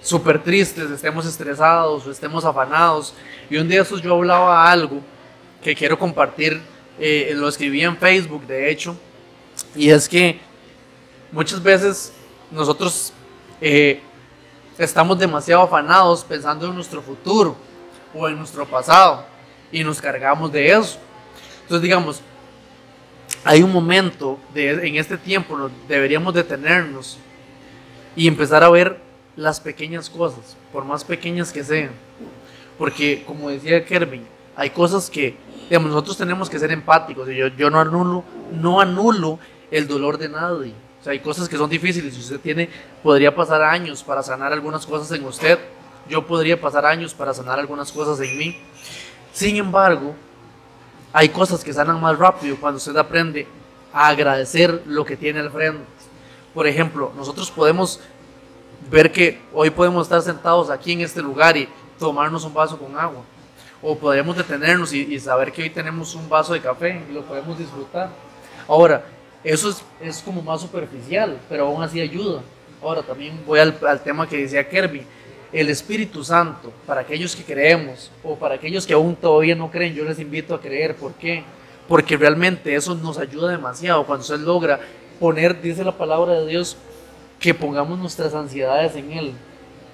súper 0.01 0.41
tristes, 0.41 0.89
estemos 0.89 1.25
estresados 1.25 2.07
o 2.07 2.11
estemos 2.11 2.45
afanados. 2.45 3.13
Y 3.49 3.57
un 3.57 3.67
día 3.67 3.81
eso 3.81 3.97
yo 3.97 4.15
hablaba 4.15 4.71
algo 4.71 5.01
que 5.61 5.75
quiero 5.75 5.99
compartir, 5.99 6.61
eh, 6.97 7.33
lo 7.35 7.49
escribí 7.49 7.81
en 7.81 7.97
Facebook 7.97 8.47
de 8.47 8.71
hecho, 8.71 8.95
y 9.75 9.89
es 9.89 10.07
que 10.07 10.39
muchas 11.33 11.61
veces 11.61 12.13
nosotros 12.49 13.11
eh, 13.59 13.99
estamos 14.77 15.19
demasiado 15.19 15.63
afanados 15.63 16.23
pensando 16.23 16.67
en 16.67 16.75
nuestro 16.75 17.01
futuro 17.01 17.57
o 18.15 18.29
en 18.29 18.37
nuestro 18.37 18.65
pasado 18.65 19.25
y 19.69 19.83
nos 19.83 19.99
cargamos 19.99 20.49
de 20.49 20.71
eso. 20.71 20.97
Entonces 21.63 21.81
digamos, 21.81 22.21
hay 23.47 23.63
un 23.63 23.71
momento 23.71 24.37
en 24.53 24.97
este 24.97 25.17
tiempo, 25.17 25.69
deberíamos 25.87 26.33
detenernos 26.33 27.17
y 28.15 28.27
empezar 28.27 28.63
a 28.63 28.69
ver 28.69 28.99
las 29.35 29.59
pequeñas 29.59 30.09
cosas, 30.09 30.57
por 30.73 30.83
más 30.83 31.03
pequeñas 31.03 31.53
que 31.53 31.63
sean. 31.63 31.91
Porque, 32.77 33.23
como 33.25 33.49
decía 33.49 33.85
Kervin, 33.85 34.25
hay 34.55 34.69
cosas 34.69 35.09
que 35.09 35.37
digamos, 35.69 35.91
nosotros 35.91 36.17
tenemos 36.17 36.49
que 36.49 36.59
ser 36.59 36.71
empáticos. 36.71 37.27
Yo, 37.29 37.47
yo 37.47 37.69
no, 37.69 37.79
anulo, 37.79 38.23
no 38.51 38.81
anulo 38.81 39.39
el 39.71 39.87
dolor 39.87 40.17
de 40.17 40.29
nadie. 40.29 40.73
O 40.99 41.03
sea, 41.03 41.13
hay 41.13 41.19
cosas 41.19 41.47
que 41.47 41.57
son 41.57 41.69
difíciles. 41.69 42.13
Si 42.13 42.19
usted 42.19 42.39
tiene, 42.39 42.69
podría 43.03 43.33
pasar 43.33 43.61
años 43.61 44.03
para 44.03 44.23
sanar 44.23 44.51
algunas 44.51 44.85
cosas 44.85 45.17
en 45.17 45.25
usted. 45.25 45.59
Yo 46.09 46.25
podría 46.25 46.59
pasar 46.59 46.85
años 46.85 47.13
para 47.13 47.33
sanar 47.33 47.59
algunas 47.59 47.91
cosas 47.91 48.19
en 48.25 48.37
mí. 48.37 48.57
Sin 49.33 49.57
embargo, 49.57 50.15
hay 51.13 51.29
cosas 51.29 51.63
que 51.63 51.73
sanan 51.73 51.99
más 52.01 52.17
rápido 52.17 52.57
cuando 52.59 52.77
usted 52.77 52.95
aprende 52.97 53.47
a 53.93 54.07
agradecer 54.07 54.83
lo 54.85 55.05
que 55.05 55.17
tiene 55.17 55.39
al 55.39 55.51
frente. 55.51 55.83
Por 56.53 56.67
ejemplo, 56.67 57.11
nosotros 57.15 57.49
podemos 57.51 57.99
ver 58.89 59.11
que 59.11 59.39
hoy 59.53 59.69
podemos 59.69 60.05
estar 60.05 60.21
sentados 60.21 60.69
aquí 60.69 60.93
en 60.93 61.01
este 61.01 61.21
lugar 61.21 61.55
y 61.57 61.67
tomarnos 61.99 62.43
un 62.43 62.53
vaso 62.53 62.77
con 62.77 62.97
agua. 62.97 63.23
O 63.81 63.95
podríamos 63.95 64.35
detenernos 64.35 64.91
y, 64.91 65.19
saber 65.19 65.51
que 65.51 65.63
hoy 65.63 65.69
tenemos 65.69 66.15
un 66.15 66.27
vaso 66.27 66.53
de 66.53 66.61
café 66.61 67.03
y 67.09 67.13
lo 67.13 67.21
podemos 67.23 67.57
disfrutar. 67.57 68.09
Ahora, 68.67 69.05
eso 69.43 69.69
es, 69.69 69.83
es 70.01 70.21
como 70.21 70.41
más 70.41 70.61
superficial, 70.61 71.39
pero 71.47 71.67
aún 71.67 71.81
así 71.83 72.01
ayuda. 72.01 72.41
Ahora, 72.81 73.03
también 73.03 73.39
voy 73.45 73.59
al, 73.59 73.77
al 73.87 74.01
tema 74.01 74.27
que 74.27 74.37
decía 74.37 74.67
Kirby 74.67 75.05
el 75.53 75.69
Espíritu 75.69 76.23
Santo, 76.23 76.71
para 76.85 77.01
aquellos 77.01 77.35
que 77.35 77.43
creemos 77.43 78.11
o 78.23 78.35
para 78.35 78.55
aquellos 78.55 78.85
que 78.85 78.93
aún 78.93 79.15
todavía 79.15 79.55
no 79.55 79.71
creen, 79.71 79.93
yo 79.93 80.03
les 80.03 80.19
invito 80.19 80.53
a 80.53 80.61
creer. 80.61 80.95
¿Por 80.95 81.13
qué? 81.13 81.43
porque 81.87 82.17
realmente 82.17 82.75
eso 82.75 82.95
nos 82.95 83.17
ayuda 83.17 83.49
demasiado 83.49 84.05
cuando 84.05 84.21
usted 84.21 84.39
logra 84.39 84.79
poner, 85.19 85.61
dice 85.61 85.83
la 85.83 85.97
palabra 85.97 86.33
de 86.33 86.47
Dios, 86.47 86.77
que 87.39 87.53
pongamos 87.53 87.97
nuestras 87.97 88.33
ansiedades 88.33 88.95
en 88.95 89.11
Él 89.11 89.33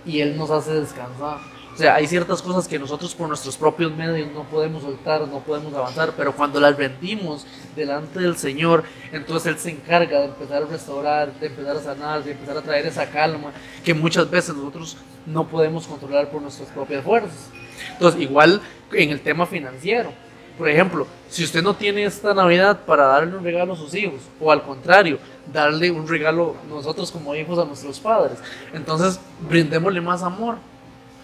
y 0.05 0.21
Él 0.21 0.35
nos 0.37 0.49
hace 0.49 0.73
descansar. 0.73 1.37
O 1.73 1.77
sea, 1.77 1.95
hay 1.95 2.05
ciertas 2.05 2.41
cosas 2.41 2.67
que 2.67 2.77
nosotros 2.77 3.15
por 3.15 3.27
nuestros 3.27 3.57
propios 3.57 3.91
medios 3.95 4.31
no 4.31 4.43
podemos 4.43 4.83
soltar, 4.83 5.27
no 5.27 5.39
podemos 5.39 5.73
avanzar, 5.73 6.13
pero 6.15 6.31
cuando 6.31 6.59
las 6.59 6.77
rendimos 6.77 7.47
delante 7.75 8.19
del 8.19 8.37
Señor, 8.37 8.83
entonces 9.11 9.47
Él 9.47 9.57
se 9.57 9.71
encarga 9.71 10.19
de 10.19 10.25
empezar 10.25 10.61
a 10.61 10.65
restaurar, 10.67 11.33
de 11.39 11.47
empezar 11.47 11.75
a 11.75 11.81
sanar, 11.81 12.23
de 12.23 12.33
empezar 12.33 12.57
a 12.57 12.61
traer 12.61 12.85
esa 12.85 13.09
calma 13.09 13.51
que 13.83 13.93
muchas 13.95 14.29
veces 14.29 14.55
nosotros 14.55 14.97
no 15.25 15.47
podemos 15.47 15.87
controlar 15.87 16.29
por 16.29 16.43
nuestras 16.43 16.69
propias 16.69 17.03
fuerzas. 17.03 17.49
Entonces, 17.93 18.21
igual 18.21 18.61
en 18.91 19.09
el 19.09 19.21
tema 19.21 19.47
financiero. 19.47 20.11
Por 20.57 20.69
ejemplo, 20.69 21.07
si 21.29 21.43
usted 21.43 21.63
no 21.63 21.73
tiene 21.73 22.03
esta 22.03 22.35
Navidad 22.35 22.81
para 22.85 23.07
darle 23.07 23.35
un 23.35 23.43
regalo 23.43 23.73
a 23.73 23.75
sus 23.75 23.95
hijos, 23.95 24.21
o 24.39 24.51
al 24.51 24.61
contrario, 24.61 25.17
darle 25.51 25.89
un 25.89 26.07
regalo 26.07 26.55
nosotros 26.69 27.11
como 27.11 27.33
hijos 27.33 27.57
a 27.57 27.65
nuestros 27.65 27.99
padres, 27.99 28.37
entonces 28.71 29.19
brindémosle 29.49 29.99
más 30.01 30.21
amor. 30.21 30.57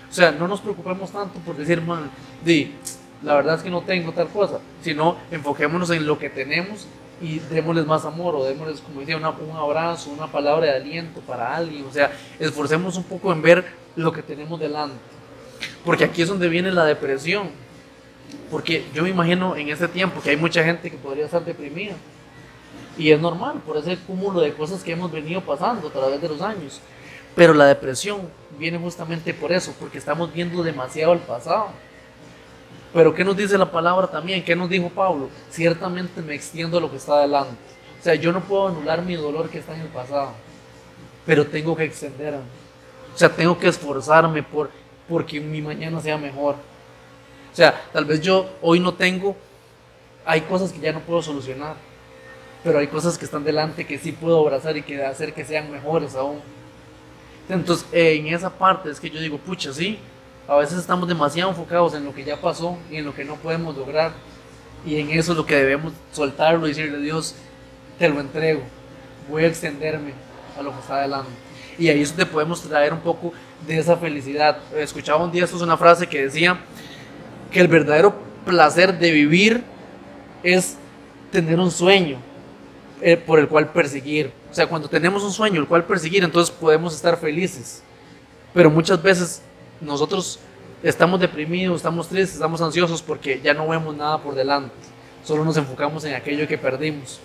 O 0.10 0.14
sea, 0.14 0.32
no 0.32 0.48
nos 0.48 0.62
preocupemos 0.62 1.12
tanto 1.12 1.40
por 1.40 1.56
decir, 1.56 1.82
man, 1.82 2.10
di, 2.44 2.74
la 3.22 3.36
verdad 3.36 3.56
es 3.56 3.64
que 3.64 3.70
no 3.70 3.82
tengo 3.82 4.12
tal 4.12 4.30
cosa, 4.30 4.60
sino 4.82 5.18
enfoquémonos 5.30 5.90
en 5.92 6.08
lo 6.08 6.18
que 6.18 6.30
tenemos 6.30 6.88
y 7.22 7.40
démosles 7.40 7.86
más 7.86 8.06
amor 8.06 8.36
o 8.36 8.46
démosles, 8.46 8.80
como 8.82 9.02
decía, 9.02 9.18
un 9.18 9.26
abrazo, 9.26 10.10
una 10.10 10.28
palabra 10.28 10.68
de 10.68 10.76
aliento 10.78 11.20
para 11.22 11.56
alguien. 11.56 11.86
O 11.86 11.92
sea, 11.92 12.12
esforcemos 12.40 12.96
un 12.96 13.04
poco 13.04 13.32
en 13.34 13.42
ver 13.42 13.66
lo 13.96 14.12
que 14.12 14.24
tenemos 14.24 14.60
delante. 14.60 14.96
Porque 15.84 16.06
aquí 16.06 16.22
es 16.22 16.30
donde 16.30 16.48
viene 16.48 16.72
la 16.72 16.86
depresión. 16.86 17.50
Porque 18.50 18.86
yo 18.94 19.04
me 19.04 19.10
imagino 19.10 19.56
en 19.56 19.70
este 19.70 19.88
tiempo 19.88 20.22
que 20.22 20.30
hay 20.30 20.38
mucha 20.38 20.64
gente 20.64 20.90
que 20.90 20.98
podría 20.98 21.26
estar 21.26 21.44
deprimida. 21.44 21.96
Y 22.98 23.12
es 23.12 23.20
normal 23.20 23.62
por 23.66 23.78
ese 23.78 23.98
cúmulo 23.98 24.40
de 24.40 24.54
cosas 24.54 24.84
que 24.84 24.92
hemos 24.92 25.12
venido 25.12 25.42
pasando 25.42 25.88
a 25.88 25.92
través 25.92 26.22
de 26.22 26.30
los 26.30 26.42
años. 26.42 26.80
Pero 27.40 27.54
la 27.54 27.68
depresión 27.68 28.30
viene 28.58 28.78
justamente 28.78 29.34
por 29.34 29.54
eso, 29.54 29.74
porque 29.80 29.98
estamos 29.98 30.34
viendo 30.34 30.62
demasiado 30.62 31.14
el 31.14 31.20
pasado. 31.20 31.68
Pero 32.94 33.16
¿qué 33.16 33.24
nos 33.24 33.38
dice 33.38 33.58
la 33.58 33.72
palabra 33.72 34.08
también? 34.08 34.44
¿Qué 34.44 34.58
nos 34.58 34.70
dijo 34.70 34.90
Pablo? 34.90 35.30
Ciertamente 35.50 36.22
me 36.22 36.36
extiendo 36.36 36.78
a 36.78 36.82
lo 36.82 36.92
que 36.92 36.98
está 36.98 37.14
adelante. 37.14 37.56
O 37.98 38.04
sea, 38.04 38.16
yo 38.16 38.34
no 38.34 38.42
puedo 38.42 38.68
anular 38.68 39.04
mi 39.04 39.16
dolor 39.16 39.50
que 39.50 39.60
está 39.60 39.74
en 39.74 39.80
el 39.80 39.88
pasado, 39.88 40.32
pero 41.26 41.48
tengo 41.48 41.78
que 41.78 41.86
extenderme. 41.86 42.42
O 43.16 43.18
sea, 43.18 43.30
tengo 43.30 43.58
que 43.58 43.70
esforzarme 43.70 44.44
por 44.44 44.70
porque 45.08 45.40
mi 45.40 45.62
mañana 45.62 46.02
sea 46.02 46.18
mejor. 46.18 46.56
O 47.54 47.56
sea, 47.56 47.82
tal 47.94 48.04
vez 48.04 48.20
yo 48.20 48.50
hoy 48.62 48.82
no 48.82 48.96
tengo, 48.96 49.38
hay 50.26 50.42
cosas 50.42 50.74
que 50.74 50.80
ya 50.82 50.92
no 50.92 51.00
puedo 51.00 51.22
solucionar, 51.22 51.78
pero 52.66 52.80
hay 52.80 52.88
cosas 52.88 53.18
que 53.18 53.24
están 53.24 53.46
delante 53.46 53.88
que 53.88 53.98
sí 53.98 54.12
puedo 54.12 54.42
abrazar 54.42 54.76
y 54.76 54.82
que 54.82 55.06
hacer 55.06 55.34
que 55.34 55.46
sean 55.46 55.72
mejores 55.72 56.16
aún. 56.16 56.59
Entonces, 57.50 57.88
en 57.92 58.28
esa 58.28 58.52
parte 58.52 58.92
es 58.92 59.00
que 59.00 59.10
yo 59.10 59.20
digo, 59.20 59.40
pucha, 59.40 59.74
sí, 59.74 59.98
a 60.48 60.56
veces 60.56 60.78
estamos 60.78 61.08
demasiado 61.08 61.50
enfocados 61.50 61.96
en 61.96 62.06
lo 62.06 62.14
que 62.14 62.24
ya 62.24 62.40
pasó 62.40 62.78
y 62.92 62.98
en 62.98 63.06
lo 63.06 63.14
que 63.14 63.26
no 63.26 63.36
podemos 63.36 63.76
lograr. 63.76 64.14
Y 64.86 65.00
en 65.00 65.10
eso 65.10 65.32
es 65.32 65.38
lo 65.38 65.46
que 65.46 65.56
debemos 65.56 65.94
soltarlo 66.12 66.68
y 66.68 66.70
decirle, 66.70 67.00
Dios, 67.00 67.36
te 67.98 68.08
lo 68.08 68.20
entrego, 68.20 68.62
voy 69.30 69.44
a 69.44 69.48
extenderme 69.48 70.14
a 70.58 70.62
lo 70.62 70.72
que 70.72 70.80
está 70.80 70.98
adelante. 70.98 71.32
Y 71.78 71.90
ahí 71.90 72.02
es 72.02 72.10
donde 72.10 72.28
podemos 72.28 72.62
traer 72.62 72.94
un 72.94 73.00
poco 73.00 73.34
de 73.66 73.80
esa 73.80 73.98
felicidad. 73.98 74.60
Escuchaba 74.76 75.24
un 75.24 75.32
día, 75.32 75.44
esto 75.44 75.58
es 75.58 75.62
una 75.64 75.78
frase 75.78 76.08
que 76.08 76.24
decía 76.24 76.60
que 77.52 77.60
el 77.60 77.68
verdadero 77.68 78.16
placer 78.46 78.98
de 78.98 79.12
vivir 79.12 79.64
es 80.44 80.78
tener 81.32 81.60
un 81.60 81.72
sueño 81.72 82.29
eh, 83.02 83.18
por 83.18 83.40
el 83.40 83.48
cual 83.48 83.72
perseguir. 83.72 84.32
O 84.52 84.54
sea, 84.54 84.68
cuando 84.68 84.90
tenemos 84.90 85.24
un 85.24 85.32
sueño 85.32 85.60
el 85.62 85.68
cual 85.68 85.86
perseguir, 85.86 86.24
entonces 86.24 86.54
podemos 86.54 86.94
estar 86.94 87.18
felices. 87.18 87.82
Pero 88.54 88.70
muchas 88.70 89.02
veces 89.02 89.42
nosotros 89.80 90.40
estamos 90.84 91.20
deprimidos, 91.20 91.78
estamos 91.78 92.08
tristes, 92.08 92.36
estamos 92.36 92.62
ansiosos 92.62 93.02
porque 93.02 93.40
ya 93.42 93.54
no 93.54 93.68
vemos 93.68 93.96
nada 93.96 94.18
por 94.18 94.36
delante. 94.36 94.74
Solo 95.24 95.46
nos 95.46 95.56
enfocamos 95.58 96.04
en 96.06 96.16
aquello 96.16 96.48
que 96.48 96.58
perdimos. 96.58 97.20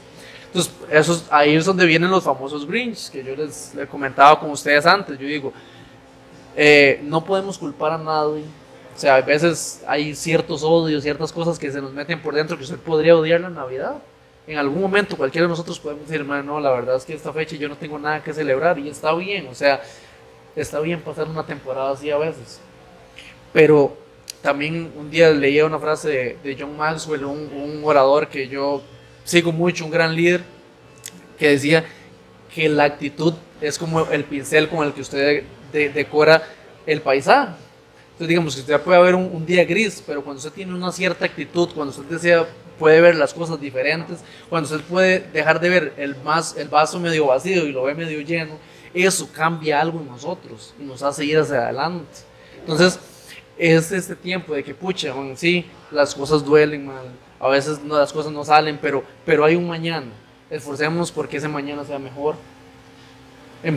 Entonces, 0.47 1.25
ahí 1.31 1.57
es 1.57 1.65
donde 1.65 1.85
vienen 1.87 2.11
los 2.11 2.23
famosos 2.23 2.67
Grinch, 2.67 3.11
que 3.11 3.25
yo 3.25 3.35
les, 3.35 3.75
les 3.75 3.89
comentaba 3.89 4.39
con 4.39 4.51
ustedes 4.51 4.87
antes. 4.87 5.19
Yo 5.19 5.27
digo, 5.27 5.53
eh, 6.55 7.01
no 7.03 7.25
podemos 7.25 7.59
culpar 7.59 7.93
a 7.93 7.99
nadie. 7.99 8.45
O 8.95 8.99
sea, 8.99 9.17
a 9.17 9.21
veces 9.23 9.83
hay 9.89 10.15
ciertos 10.15 10.63
odios, 10.63 11.03
ciertas 11.03 11.33
cosas 11.33 11.59
que 11.59 11.73
se 11.73 11.81
nos 11.81 11.93
meten 11.93 12.23
por 12.23 12.35
dentro 12.35 12.57
que 12.57 12.63
usted 12.63 12.79
podría 12.79 13.17
odiar 13.17 13.41
la 13.41 13.51
Navidad 13.51 13.97
en 14.47 14.59
algún 14.59 14.83
momento 14.83 15.17
cualquiera 15.17 15.47
de 15.47 15.51
nosotros 15.51 15.79
podemos 15.79 16.07
decir, 16.07 16.25
no, 16.25 16.61
la 16.61 16.71
verdad 16.71 16.97
es 16.97 17.05
que 17.05 17.15
esta 17.15 17.33
fecha 17.33 17.57
yo 17.57 17.69
no 17.69 17.77
tengo 17.77 17.99
nada 17.99 18.23
que 18.23 18.33
celebrar 18.33 18.79
y 18.79 18.89
está 18.89 19.15
bien, 19.15 19.47
o 19.49 19.55
sea, 19.55 19.83
está 20.55 20.81
bien 20.81 21.01
pasar 21.01 21.29
una 21.29 21.47
temporada 21.47 21.93
así 21.93 22.11
a 22.11 22.19
veces. 22.19 22.61
Pero 23.53 23.97
también 24.43 24.93
un 24.97 25.11
día 25.11 25.31
leía 25.31 25.65
una 25.65 25.79
frase 25.79 26.39
de, 26.43 26.57
John 26.59 26.77
Maxwell, 26.77 27.25
un, 27.25 27.81
orador 27.85 28.29
que 28.29 28.47
yo 28.47 28.83
sigo 29.25 29.51
mucho, 29.53 29.87
un 29.87 29.91
gran 29.91 30.15
líder, 30.15 30.43
que 31.39 31.49
decía 31.49 31.85
que 32.55 32.69
la 32.69 32.85
actitud 32.85 33.35
es 33.61 33.79
como 33.79 34.07
el 34.11 34.25
pincel 34.25 34.69
con 34.69 34.87
el 34.87 34.93
que 34.93 35.01
usted 35.01 35.45
decora 35.73 36.43
el 36.87 37.01
paisaje. 37.01 37.53
Entonces 38.13 38.29
digamos 38.29 38.55
que 38.55 38.61
usted 38.61 38.81
puede 38.81 38.99
haber 38.99 39.15
un, 39.15 39.31
un, 39.33 39.45
día 39.47 39.65
gris, 39.65 40.03
pero 40.07 40.23
cuando 40.23 40.39
usted 40.39 40.53
tiene 40.53 40.75
una 40.75 40.93
cierta 40.93 41.25
actitud, 41.25 41.71
cuando 41.75 41.91
usted 41.91 42.05
desea 42.05 42.47
puede 42.79 43.01
ver 43.01 43.17
las 43.17 43.35
cosas 43.35 43.61
diferentes, 43.61 44.21
cuando 44.49 44.69
usted 44.69 44.87
puede 44.87 45.21
dejar 45.21 45.61
de 45.61 45.69
ver 45.69 45.93
el, 45.97 46.17
más, 46.17 46.57
el 46.57 46.69
vaso 46.69 46.99
medio 47.01 47.27
vacío 47.27 47.67
y 47.67 47.73
lo 47.73 47.85
ve 47.85 47.95
medio 47.95 48.21
lleno, 48.21 48.59
eso 48.93 49.29
cambia 49.33 49.81
algo 49.81 50.01
en 50.01 50.07
nosotros 50.07 50.75
y 50.81 50.85
nos 50.85 51.03
hace 51.03 51.25
ir 51.25 51.39
hacia 51.39 51.65
adelante. 51.65 52.07
Entonces, 52.61 52.99
es 53.59 53.93
este 53.93 54.17
tiempo 54.17 54.55
de 54.55 54.65
que, 54.65 54.75
pucha, 54.75 55.13
bueno, 55.13 55.37
sí, 55.37 55.67
las 55.91 56.15
cosas 56.15 56.45
duelen, 56.45 56.87
mal, 56.87 57.07
a 57.41 57.49
veces 57.49 57.81
no, 57.83 57.99
las 57.99 58.13
cosas 58.13 58.33
no 58.33 58.45
salen, 58.45 58.79
pero, 58.81 59.05
pero 59.25 59.45
hay 59.45 59.55
un 59.55 59.69
mañana. 59.69 60.07
Esforcémonos 60.51 61.11
porque 61.11 61.37
ese 61.37 61.49
mañana 61.49 61.85
sea 61.85 61.99
mejor. 61.99 62.37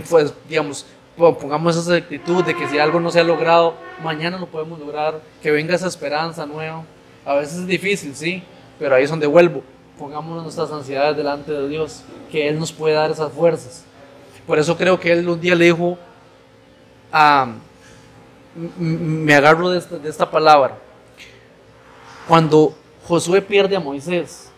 Pues, 0.10 0.34
digamos, 0.48 0.86
pongamos 1.18 1.75
esa 1.75 1.96
actitud 1.96 2.44
de 2.44 2.56
que 2.56 2.68
si 2.68 2.77
algo 2.77 3.00
no 3.00 3.10
se 3.12 3.20
ha 3.20 3.24
logrado, 3.24 3.75
mañana 4.04 4.38
lo 4.38 4.48
podemos 4.48 4.80
lograr, 4.80 5.22
que 5.42 5.51
venga 5.51 5.75
esa 5.75 5.88
esperanza 5.88 6.46
nueva. 6.46 6.84
A 7.25 7.36
veces 7.36 7.60
es 7.60 7.68
difícil, 7.68 8.16
sí, 8.16 8.44
pero 8.79 8.96
ahí 8.96 9.03
es 9.03 9.10
donde 9.10 9.27
vuelvo. 9.27 9.63
Pongámonos 9.98 10.43
nuestras 10.43 10.72
ansiedades 10.72 11.17
delante 11.17 11.51
de 11.51 11.67
Dios, 11.67 12.03
que 12.31 12.48
Él 12.48 12.60
nos 12.60 12.72
puede 12.72 12.96
dar 12.96 13.10
esas 13.12 13.31
fuerzas. 13.31 13.84
Por 14.46 14.60
eso 14.60 14.77
creo 14.77 15.00
que 15.00 15.12
Él 15.12 15.27
un 15.27 15.39
día 15.39 15.55
le 15.55 15.65
dijo, 15.65 15.98
ah, 17.12 17.53
me 18.77 19.34
agarro 19.36 19.69
de 19.69 19.79
esta, 19.79 19.98
de 19.98 20.10
esta 20.10 20.29
palabra, 20.29 20.77
cuando 22.27 22.75
Josué 23.07 23.41
pierde 23.41 23.75
a 23.75 23.79
Moisés, 23.79 24.50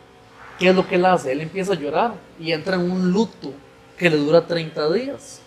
¿qué 0.57 0.69
es 0.69 0.75
lo 0.75 0.87
que 0.87 0.95
él 0.95 1.05
hace? 1.05 1.31
Él 1.31 1.41
empieza 1.41 1.73
a 1.73 1.75
llorar 1.75 2.13
y 2.39 2.51
entra 2.51 2.75
en 2.75 2.91
un 2.91 3.11
luto 3.11 3.53
que 3.97 4.09
le 4.09 4.17
dura 4.17 4.47
30 4.47 4.91
días. 4.93 5.41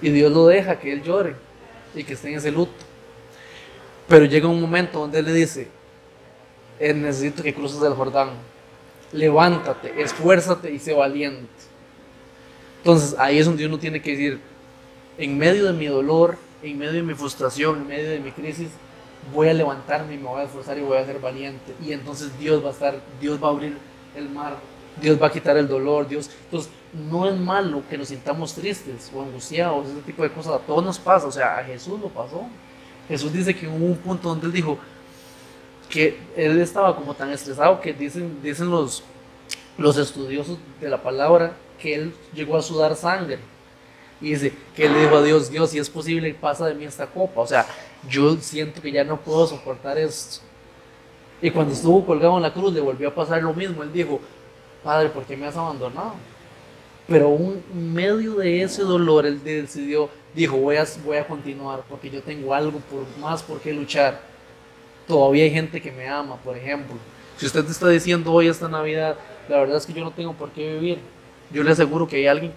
Y 0.00 0.10
Dios 0.10 0.30
lo 0.30 0.46
deja 0.46 0.78
que 0.78 0.92
él 0.92 1.02
llore 1.02 1.34
y 1.94 2.04
que 2.04 2.12
esté 2.12 2.28
en 2.30 2.36
ese 2.36 2.50
luto. 2.52 2.72
Pero 4.06 4.26
llega 4.26 4.46
un 4.46 4.60
momento 4.60 5.00
donde 5.00 5.18
él 5.18 5.24
le 5.24 5.32
dice, 5.32 5.68
eh, 6.78 6.94
necesito 6.94 7.42
que 7.42 7.54
cruces 7.54 7.82
el 7.82 7.94
Jordán. 7.94 8.30
Levántate, 9.12 10.02
esfuérzate 10.02 10.72
y 10.72 10.78
sé 10.78 10.92
valiente. 10.92 11.48
Entonces 12.78 13.16
ahí 13.18 13.38
es 13.38 13.46
donde 13.46 13.66
uno 13.66 13.78
tiene 13.78 14.02
que 14.02 14.10
decir, 14.10 14.40
en 15.16 15.38
medio 15.38 15.66
de 15.66 15.72
mi 15.72 15.86
dolor, 15.86 16.36
en 16.62 16.76
medio 16.78 16.92
de 16.92 17.02
mi 17.02 17.14
frustración, 17.14 17.82
en 17.82 17.86
medio 17.86 18.10
de 18.10 18.20
mi 18.20 18.32
crisis, 18.32 18.68
voy 19.32 19.48
a 19.48 19.54
levantarme 19.54 20.14
y 20.14 20.18
me 20.18 20.24
voy 20.24 20.40
a 20.40 20.44
esforzar 20.44 20.76
y 20.76 20.82
voy 20.82 20.98
a 20.98 21.06
ser 21.06 21.20
valiente. 21.20 21.74
Y 21.82 21.92
entonces 21.92 22.36
Dios 22.38 22.62
va 22.62 22.68
a 22.68 22.72
estar, 22.72 23.00
Dios 23.20 23.42
va 23.42 23.48
a 23.48 23.50
abrir 23.52 23.78
el 24.16 24.28
mar, 24.28 24.56
Dios 25.00 25.20
va 25.20 25.28
a 25.28 25.32
quitar 25.32 25.56
el 25.56 25.68
dolor, 25.68 26.08
Dios. 26.08 26.30
Entonces 26.44 26.70
no 26.92 27.28
es 27.28 27.38
malo 27.38 27.82
que 27.88 27.96
nos 27.96 28.08
sintamos 28.08 28.54
tristes 28.54 29.10
o 29.14 29.22
angustiados, 29.22 29.88
ese 29.88 30.00
tipo 30.02 30.22
de 30.22 30.30
cosas, 30.30 30.54
a 30.54 30.58
todos 30.58 30.84
nos 30.84 30.98
pasa, 30.98 31.26
o 31.26 31.32
sea, 31.32 31.58
a 31.58 31.64
Jesús 31.64 32.00
lo 32.00 32.08
pasó. 32.08 32.46
Jesús 33.08 33.32
dice 33.32 33.54
que 33.54 33.66
hubo 33.66 33.84
un 33.84 33.96
punto 33.96 34.28
donde 34.28 34.46
él 34.46 34.52
dijo, 34.52 34.78
que 35.88 36.18
él 36.36 36.60
estaba 36.60 36.94
como 36.96 37.14
tan 37.14 37.30
estresado 37.30 37.80
que 37.80 37.92
dicen, 37.92 38.40
dicen 38.42 38.70
los, 38.70 39.02
los 39.78 39.96
estudiosos 39.96 40.58
de 40.80 40.88
la 40.88 41.02
palabra 41.02 41.54
que 41.80 41.94
él 41.94 42.14
llegó 42.34 42.56
a 42.56 42.62
sudar 42.62 42.96
sangre. 42.96 43.38
Y 44.20 44.30
dice 44.30 44.52
que 44.74 44.86
él 44.86 44.94
dijo 44.94 45.16
a 45.16 45.22
Dios, 45.22 45.50
Dios, 45.50 45.70
si 45.70 45.78
es 45.78 45.90
posible, 45.90 46.34
pasa 46.34 46.66
de 46.66 46.74
mí 46.74 46.84
esta 46.84 47.06
copa. 47.06 47.40
O 47.40 47.46
sea, 47.46 47.66
yo 48.08 48.36
siento 48.36 48.80
que 48.80 48.90
ya 48.90 49.04
no 49.04 49.20
puedo 49.20 49.46
soportar 49.46 49.98
esto. 49.98 50.42
Y 51.42 51.50
cuando 51.50 51.74
estuvo 51.74 52.06
colgado 52.06 52.36
en 52.36 52.42
la 52.42 52.52
cruz 52.52 52.72
le 52.72 52.80
volvió 52.80 53.08
a 53.08 53.14
pasar 53.14 53.42
lo 53.42 53.52
mismo. 53.52 53.82
Él 53.82 53.92
dijo, 53.92 54.20
Padre, 54.82 55.10
¿por 55.10 55.24
qué 55.24 55.36
me 55.36 55.46
has 55.46 55.56
abandonado? 55.56 56.14
Pero 57.06 57.28
un 57.28 57.62
medio 57.72 58.36
de 58.36 58.62
ese 58.62 58.82
dolor, 58.82 59.26
él 59.26 59.42
decidió, 59.44 60.08
dijo, 60.34 60.56
voy 60.56 60.76
a, 60.76 60.86
voy 61.04 61.18
a 61.18 61.26
continuar 61.26 61.82
porque 61.88 62.08
yo 62.08 62.22
tengo 62.22 62.54
algo 62.54 62.78
por, 62.78 63.04
más 63.20 63.42
por 63.42 63.60
qué 63.60 63.74
luchar 63.74 64.33
todavía 65.06 65.44
hay 65.44 65.50
gente 65.50 65.80
que 65.80 65.92
me 65.92 66.08
ama, 66.08 66.36
por 66.36 66.56
ejemplo. 66.56 66.96
Si 67.36 67.46
usted 67.46 67.68
está 67.68 67.88
diciendo 67.88 68.32
hoy 68.32 68.48
esta 68.48 68.68
Navidad, 68.68 69.16
la 69.48 69.58
verdad 69.58 69.76
es 69.76 69.86
que 69.86 69.92
yo 69.92 70.04
no 70.04 70.10
tengo 70.10 70.32
por 70.34 70.50
qué 70.50 70.74
vivir, 70.74 70.98
yo 71.50 71.62
le 71.62 71.70
aseguro 71.72 72.06
que 72.06 72.16
hay 72.16 72.26
alguien 72.26 72.52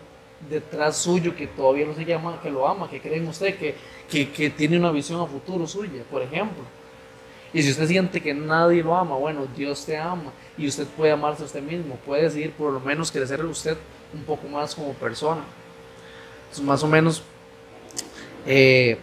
detrás 0.49 0.97
suyo 0.97 1.35
que 1.35 1.47
todavía 1.47 1.85
no 1.85 1.95
se 1.95 2.05
llama, 2.05 2.39
que 2.41 2.49
lo 2.49 2.67
ama, 2.67 2.89
que 2.89 3.01
cree 3.01 3.17
en 3.17 3.27
usted, 3.27 3.57
que, 3.57 3.75
que, 4.09 4.29
que 4.29 4.49
tiene 4.49 4.77
una 4.77 4.91
visión 4.91 5.19
a 5.19 5.25
futuro 5.25 5.67
suya, 5.67 6.03
por 6.09 6.21
ejemplo. 6.21 6.63
Y 7.53 7.63
si 7.63 7.71
usted 7.71 7.87
siente 7.87 8.21
que 8.21 8.33
nadie 8.33 8.83
lo 8.83 8.95
ama, 8.95 9.15
bueno, 9.15 9.47
Dios 9.55 9.85
te 9.85 9.97
ama 9.97 10.31
y 10.57 10.67
usted 10.67 10.85
puede 10.85 11.11
amarse 11.11 11.43
a 11.43 11.45
usted 11.45 11.61
mismo, 11.61 11.95
puede 12.05 12.23
decidir 12.23 12.51
por 12.51 12.71
lo 12.71 12.79
menos 12.79 13.11
crecer 13.11 13.43
usted 13.45 13.77
un 14.13 14.23
poco 14.23 14.47
más 14.47 14.75
como 14.75 14.93
persona. 14.93 15.41
Entonces, 16.43 16.65
más 16.65 16.83
o 16.83 16.87
menos 16.87 17.23
eh, 18.45 18.97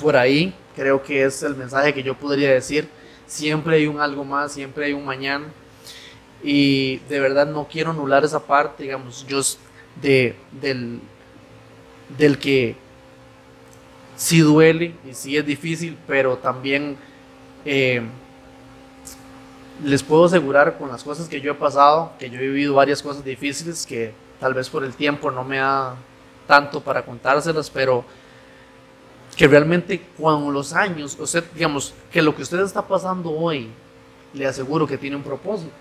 por 0.00 0.16
ahí 0.16 0.54
creo 0.74 1.02
que 1.02 1.24
es 1.24 1.42
el 1.42 1.56
mensaje 1.56 1.94
que 1.94 2.02
yo 2.02 2.14
podría 2.14 2.52
decir. 2.52 2.88
Siempre 3.26 3.76
hay 3.76 3.86
un 3.86 4.00
algo 4.00 4.24
más, 4.24 4.52
siempre 4.52 4.86
hay 4.86 4.92
un 4.92 5.04
mañana. 5.04 5.46
Y 6.42 6.98
de 7.08 7.20
verdad 7.20 7.46
no 7.46 7.68
quiero 7.70 7.90
anular 7.90 8.24
esa 8.24 8.40
parte, 8.40 8.84
digamos, 8.84 9.26
yo 9.26 9.40
de, 10.00 10.34
del, 10.60 11.00
del 12.16 12.38
que 12.38 12.76
sí 14.16 14.40
duele 14.40 14.94
y 15.08 15.14
sí 15.14 15.36
es 15.36 15.44
difícil, 15.44 15.96
pero 16.06 16.38
también 16.38 16.96
eh, 17.64 18.02
les 19.84 20.02
puedo 20.02 20.26
asegurar 20.26 20.76
con 20.78 20.88
las 20.88 21.02
cosas 21.02 21.28
que 21.28 21.40
yo 21.40 21.52
he 21.52 21.54
pasado, 21.54 22.12
que 22.18 22.28
yo 22.30 22.38
he 22.38 22.42
vivido 22.42 22.74
varias 22.74 23.02
cosas 23.02 23.24
difíciles 23.24 23.86
que 23.86 24.12
tal 24.38 24.54
vez 24.54 24.68
por 24.68 24.84
el 24.84 24.94
tiempo 24.94 25.30
no 25.30 25.44
me 25.44 25.58
da 25.58 25.96
tanto 26.46 26.80
para 26.80 27.02
contárselas, 27.02 27.70
pero 27.70 28.04
que 29.40 29.48
realmente 29.48 30.02
con 30.18 30.52
los 30.52 30.74
años, 30.74 31.16
usted, 31.18 31.42
digamos, 31.54 31.94
que 32.12 32.20
lo 32.20 32.36
que 32.36 32.42
usted 32.42 32.60
está 32.60 32.86
pasando 32.86 33.30
hoy, 33.30 33.70
le 34.34 34.46
aseguro 34.46 34.86
que 34.86 34.98
tiene 34.98 35.16
un 35.16 35.22
propósito, 35.22 35.72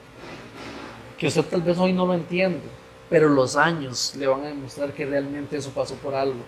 que 1.17 1.27
usted 1.27 1.43
tal 1.43 1.61
vez 1.61 1.77
hoy 1.77 1.91
no 1.91 2.05
lo 2.05 2.13
entiende, 2.13 2.61
pero 3.09 3.27
los 3.27 3.57
años 3.57 4.15
le 4.15 4.27
van 4.27 4.45
a 4.45 4.47
demostrar 4.47 4.93
que 4.93 5.05
realmente 5.05 5.57
eso 5.57 5.71
pasó 5.71 5.95
por 5.95 6.15
algo. 6.15 6.39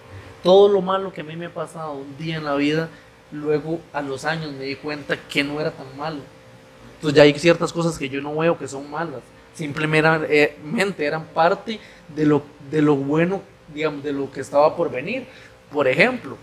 Todo 0.41 0.69
lo 0.69 0.81
malo 0.81 1.11
que 1.11 1.19
a 1.19 1.25
mí 1.25 1.35
me 1.35 1.47
ha 1.47 1.53
pasado 1.53 1.95
un 1.95 2.17
día 2.17 2.37
en 2.37 2.45
la 2.45 2.55
vida, 2.55 2.87
luego 3.33 3.81
a 3.91 4.01
los 4.01 4.23
años 4.23 4.53
me 4.53 4.63
di 4.63 4.77
cuenta 4.77 5.17
que 5.17 5.43
no 5.43 5.59
era 5.59 5.71
tan 5.71 5.97
malo. 5.97 6.21
Entonces 6.95 7.17
ya 7.17 7.23
hay 7.23 7.33
ciertas 7.33 7.73
cosas 7.73 7.99
que 7.99 8.07
yo 8.07 8.21
no 8.21 8.37
veo 8.37 8.57
que 8.57 8.69
son 8.69 8.89
malas. 8.89 9.19
Simplemente 9.53 11.05
eran 11.05 11.25
parte 11.33 11.77
de 12.15 12.25
lo, 12.25 12.41
de 12.71 12.81
lo 12.81 12.95
bueno, 12.95 13.41
digamos, 13.73 14.01
de 14.01 14.13
lo 14.13 14.31
que 14.31 14.39
estaba 14.39 14.77
por 14.77 14.89
venir. 14.89 15.27
Por 15.73 15.89
ejemplo, 15.89 16.37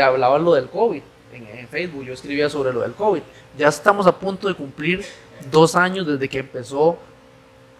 hablaba 0.00 0.38
lo 0.38 0.54
del 0.54 0.68
COVID 0.68 1.02
en, 1.32 1.68
Facebook, 1.68 2.04
yo 2.04 2.14
escribía 2.14 2.48
sobre 2.48 2.72
lo 2.72 2.80
del 2.80 2.92
COVID. 2.92 3.20
Ya 3.56 3.68
estamos 3.68 4.06
a 4.06 4.18
punto 4.18 4.48
de 4.48 4.54
cumplir 4.54 5.04
dos 5.50 5.76
años 5.76 6.06
desde 6.06 6.28
que 6.28 6.38
empezó 6.38 6.98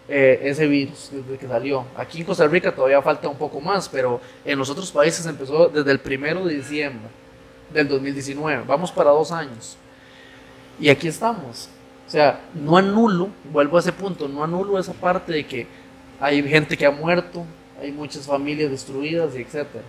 eh, 0.08 0.40
ese 0.42 0.66
virus, 0.66 1.10
desde 1.12 1.38
que 1.38 1.46
salió. 1.46 1.84
Aquí 1.96 2.20
en 2.20 2.24
Costa 2.24 2.46
Rica 2.46 2.74
todavía 2.74 3.00
falta 3.02 3.28
un 3.28 3.38
poco 3.38 3.60
más, 3.60 3.88
pero 3.88 4.20
en 4.44 4.58
los 4.58 4.68
otros 4.70 4.90
países 4.90 5.24
empezó 5.26 5.68
desde 5.68 5.90
el 5.90 6.00
primero 6.00 6.44
de 6.44 6.54
diciembre 6.54 7.08
del 7.72 7.88
2019. 7.88 8.64
Vamos 8.66 8.92
para 8.92 9.10
dos 9.10 9.32
años. 9.32 9.76
Y 10.78 10.88
aquí 10.88 11.08
estamos. 11.08 11.68
O 12.06 12.10
sea, 12.10 12.40
no 12.54 12.76
anulo, 12.76 13.28
vuelvo 13.52 13.76
a 13.76 13.80
ese 13.80 13.92
punto, 13.92 14.28
no 14.28 14.42
anulo 14.42 14.78
esa 14.78 14.94
parte 14.94 15.32
de 15.32 15.46
que 15.46 15.66
hay 16.20 16.42
gente 16.48 16.76
que 16.76 16.86
ha 16.86 16.90
muerto, 16.90 17.44
hay 17.80 17.92
muchas 17.92 18.26
familias 18.26 18.70
destruidas 18.70 19.34
y 19.36 19.42
etcétera. 19.42 19.84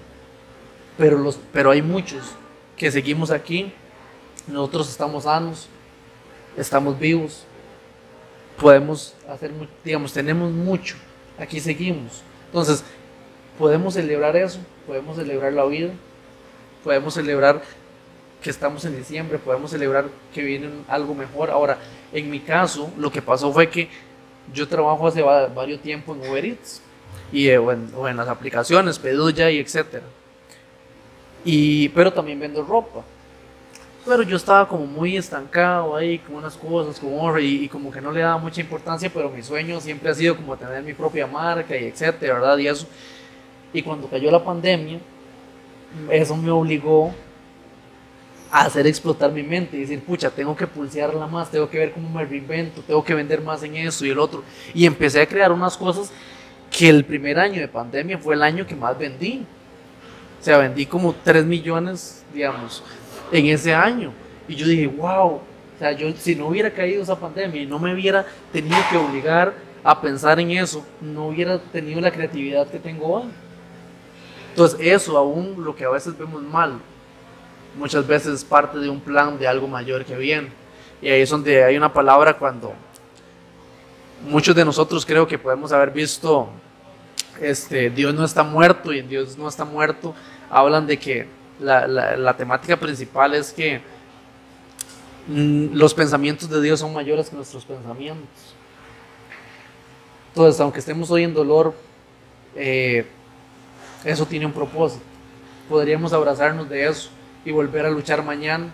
Pero, 1.00 1.18
los, 1.18 1.40
pero 1.54 1.72
hay 1.72 1.82
muchos 1.82 2.34
que 2.76 2.92
seguimos 2.92 3.32
aquí, 3.32 3.72
nosotros 4.48 4.90
estamos 4.90 5.24
sanos, 5.24 5.70
estamos 6.58 7.00
vivos, 7.00 7.46
podemos 8.60 9.16
hacer, 9.30 9.52
digamos, 9.82 10.12
tenemos 10.12 10.52
mucho, 10.52 10.98
aquí 11.40 11.62
seguimos. 11.62 12.22
Entonces, 12.48 12.84
podemos 13.58 13.94
celebrar 13.94 14.36
eso, 14.36 14.60
podemos 14.86 15.16
celebrar 15.16 15.54
la 15.54 15.64
vida, 15.64 15.92
podemos 16.84 17.14
celebrar 17.14 17.62
que 18.42 18.50
estamos 18.50 18.84
en 18.84 18.98
diciembre, 18.98 19.40
podemos 19.40 19.72
celebrar 19.72 20.04
que 20.34 20.44
viene 20.44 20.70
algo 20.90 21.16
mejor. 21.16 21.50
Ahora, 21.50 21.78
en 22.12 22.30
mi 22.30 22.42
caso, 22.42 22.92
lo 22.98 23.10
que 23.10 23.22
pasó 23.22 23.54
fue 23.54 23.70
que 23.70 23.88
yo 24.54 24.68
trabajo 24.68 25.08
hace 25.08 25.22
varios 25.22 25.82
tiempo 25.82 26.14
en 26.14 26.30
Uber 26.30 26.44
Eats 26.44 26.82
y, 27.32 27.48
eh, 27.48 27.58
o, 27.58 27.72
en, 27.72 28.18
las 28.18 28.28
aplicaciones, 28.28 29.00
pedido 29.00 29.30
ya 29.30 29.50
y 29.50 29.60
etcétera. 29.60 30.04
Y, 31.46 31.90
pero 31.90 32.12
también 32.12 32.40
vendo 32.40 32.64
ropa. 32.64 33.02
Pero 34.06 34.24
yo 34.24 34.38
estaba 34.38 34.68
como 34.68 34.86
muy 34.86 35.18
estancado 35.18 35.96
ahí 35.96 36.20
con 36.20 36.36
unas 36.36 36.56
cosas, 36.56 37.00
como, 37.00 37.38
y, 37.38 37.66
y 37.66 37.70
como 37.70 37.92
que 37.92 38.02
no 38.02 38.12
le 38.12 38.22
daba 38.22 38.38
mucha 38.38 38.62
importancia, 38.62 39.12
pero 39.14 39.30
mi 39.30 39.44
sueño 39.44 39.80
siempre 39.80 40.10
ha 40.10 40.14
sido 40.14 40.36
como 40.36 40.56
tener 40.58 40.82
mi 40.84 40.94
propia 40.94 41.28
marca 41.28 41.76
y 41.78 41.86
etcétera, 41.86 42.36
¿verdad? 42.36 42.58
Y 42.58 42.68
eso. 42.68 42.88
Y 43.74 43.82
cuando 43.82 44.08
cayó 44.08 44.32
la 44.32 44.44
pandemia, 44.44 45.00
eso 46.10 46.36
me 46.36 46.50
obligó 46.50 47.14
a 48.52 48.62
hacer 48.62 48.88
explotar 48.88 49.32
mi 49.32 49.44
mente 49.44 49.78
y 49.78 49.82
decir, 49.82 50.04
pucha, 50.04 50.30
tengo 50.32 50.56
que 50.56 50.66
pulsearla 50.66 51.28
más, 51.28 51.52
tengo 51.52 51.70
que 51.70 51.78
ver 51.78 51.92
cómo 51.92 52.10
me 52.10 52.26
reinvento, 52.26 52.82
tengo 52.82 53.04
que 53.04 53.14
vender 53.14 53.42
más 53.42 53.62
en 53.64 53.76
eso 53.76 54.06
y 54.06 54.10
el 54.10 54.20
otro. 54.20 54.44
Y 54.74 54.86
empecé 54.86 55.22
a 55.22 55.28
crear 55.28 55.52
unas 55.52 55.78
cosas 55.78 56.12
que 56.72 56.90
el 56.90 57.06
primer 57.06 57.40
año 57.40 57.60
de 57.60 57.68
pandemia 57.68 58.18
fue 58.18 58.36
el 58.36 58.42
año 58.42 58.66
que 58.66 58.76
más 58.76 58.98
vendí. 58.98 59.46
O 60.40 60.44
sea, 60.44 60.58
vendí 60.58 60.86
como 60.86 61.14
3 61.24 61.46
millones, 61.46 62.24
digamos, 62.34 62.84
en 63.32 63.48
ese 63.48 63.74
año. 63.74 64.14
Y 64.48 64.56
yo 64.56 64.66
dije, 64.68 64.88
wow, 64.88 65.34
o 65.36 65.42
sea, 65.78 65.92
yo 65.92 66.12
si 66.18 66.36
no 66.36 66.48
hubiera 66.48 66.72
caído 66.72 67.04
esa 67.04 67.20
pandemia 67.20 67.62
y 67.62 67.66
no 67.66 67.80
me 67.80 67.94
hubiera 67.94 68.26
tenido 68.52 68.78
que 68.90 68.98
obligar 68.98 69.54
a 69.84 70.00
pensar 70.00 70.40
en 70.40 70.52
eso, 70.52 70.86
no 71.02 71.28
hubiera 71.28 71.60
tenido 71.60 72.02
la 72.02 72.12
creatividad 72.12 72.68
que 72.68 72.80
tengo 72.80 73.08
hoy. 73.08 73.30
Entonces 74.50 74.80
eso 74.82 75.18
aún 75.18 75.64
lo 75.64 75.76
que 75.76 75.86
a 75.86 75.90
veces 75.90 76.18
vemos 76.18 76.42
mal, 76.42 76.80
muchas 77.78 78.06
veces 78.06 78.34
es 78.34 78.44
parte 78.44 78.80
de 78.80 78.90
un 78.90 79.00
plan 79.00 79.38
de 79.38 79.48
algo 79.48 79.68
mayor 79.68 80.04
que 80.04 80.16
viene. 80.16 80.50
Y 81.02 81.08
ahí 81.08 81.22
es 81.22 81.30
donde 81.30 81.64
hay 81.64 81.78
una 81.78 81.94
palabra 81.94 82.38
cuando 82.38 82.74
muchos 84.28 84.56
de 84.56 84.66
nosotros 84.66 85.06
creo 85.06 85.28
que 85.28 85.38
podemos 85.38 85.72
haber 85.72 85.92
visto 85.92 86.50
este, 87.42 87.90
Dios 87.90 88.14
no 88.14 88.26
está 88.26 88.44
muerto 88.44 88.94
y 88.94 89.00
en 89.00 89.10
Dios 89.10 89.38
no 89.38 89.48
está 89.48 89.66
muerto, 89.66 90.14
hablan 90.50 90.88
de 90.88 90.98
que 90.98 91.28
la, 91.60 92.36
temática 92.38 92.78
principal 92.78 93.34
es 93.34 93.52
que 93.52 93.82
mm, 95.28 95.74
los 95.74 95.94
pensamientos 95.94 96.50
de 96.50 96.62
Dios 96.62 96.80
son 96.80 96.94
mayores 96.94 97.30
que 97.30 97.36
nuestros 97.36 97.66
pensamientos. 97.66 98.56
Entonces, 100.30 100.62
aunque 100.62 100.80
estemos 100.80 101.10
hoy 101.12 101.24
en 101.24 101.34
dolor, 101.34 101.74
eh, 102.56 103.06
eso 104.04 104.26
tiene 104.26 104.46
un 104.46 104.54
propósito. 104.54 105.04
Podríamos 105.68 106.14
abrazarnos 106.14 106.70
de 106.70 106.88
eso 106.88 107.10
y 107.44 107.52
volver 107.52 107.86
a 107.86 107.90
luchar 107.90 108.24
mañana. 108.24 108.72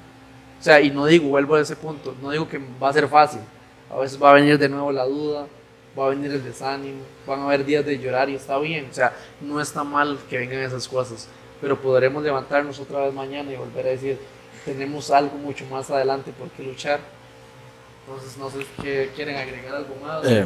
O 0.60 0.64
sea, 0.64 0.82
y 0.82 0.90
no 0.90 1.06
digo, 1.06 1.30
vuelvo 1.30 1.56
a 1.56 1.62
ese 1.62 1.76
punto, 1.76 2.16
no 2.22 2.32
digo 2.32 2.48
que 2.48 2.60
va 2.82 2.90
a 2.90 2.94
ser 2.94 3.08
fácil. 3.08 3.42
A 3.90 3.98
veces 3.98 4.22
va 4.22 4.32
a 4.32 4.34
venir 4.34 4.58
de 4.58 4.70
nuevo 4.70 4.92
la 4.92 5.06
duda, 5.06 5.48
va 5.98 6.08
a 6.08 6.10
venir 6.10 6.32
el 6.32 6.44
desánimo, 6.44 7.02
van 7.26 7.40
a 7.40 7.46
haber 7.46 7.66
días 7.66 7.86
de 7.86 7.98
llorar 7.98 8.30
y 8.30 8.36
está 8.36 8.58
bien. 8.60 8.88
O 8.90 8.94
sea, 8.94 9.14
no 9.42 9.62
está 9.62 9.84
mal 9.84 10.18
que 10.30 10.38
vengan 10.38 10.60
esas 10.60 10.88
cosas, 10.88 11.28
pero 11.62 11.80
podremos 11.80 12.24
levantarnos 12.24 12.80
otra 12.80 13.06
vez 13.06 13.14
mañana 13.14 13.52
y 13.52 13.56
volver 13.56 13.88
a 13.88 13.90
decir, 13.90 14.18
tenemos 14.66 15.12
algo 15.12 15.38
mucho 15.38 15.66
más 15.68 15.90
adelante 15.90 16.34
por 16.38 16.50
qué 16.50 16.64
luchar. 16.64 17.00
Entonces, 18.08 18.38
no 18.38 18.52
sé 18.52 18.60
si 18.60 19.16
quieren 19.16 19.36
agregar 19.36 19.76
algo 19.76 19.96
más. 20.02 20.24
Eh, 20.26 20.46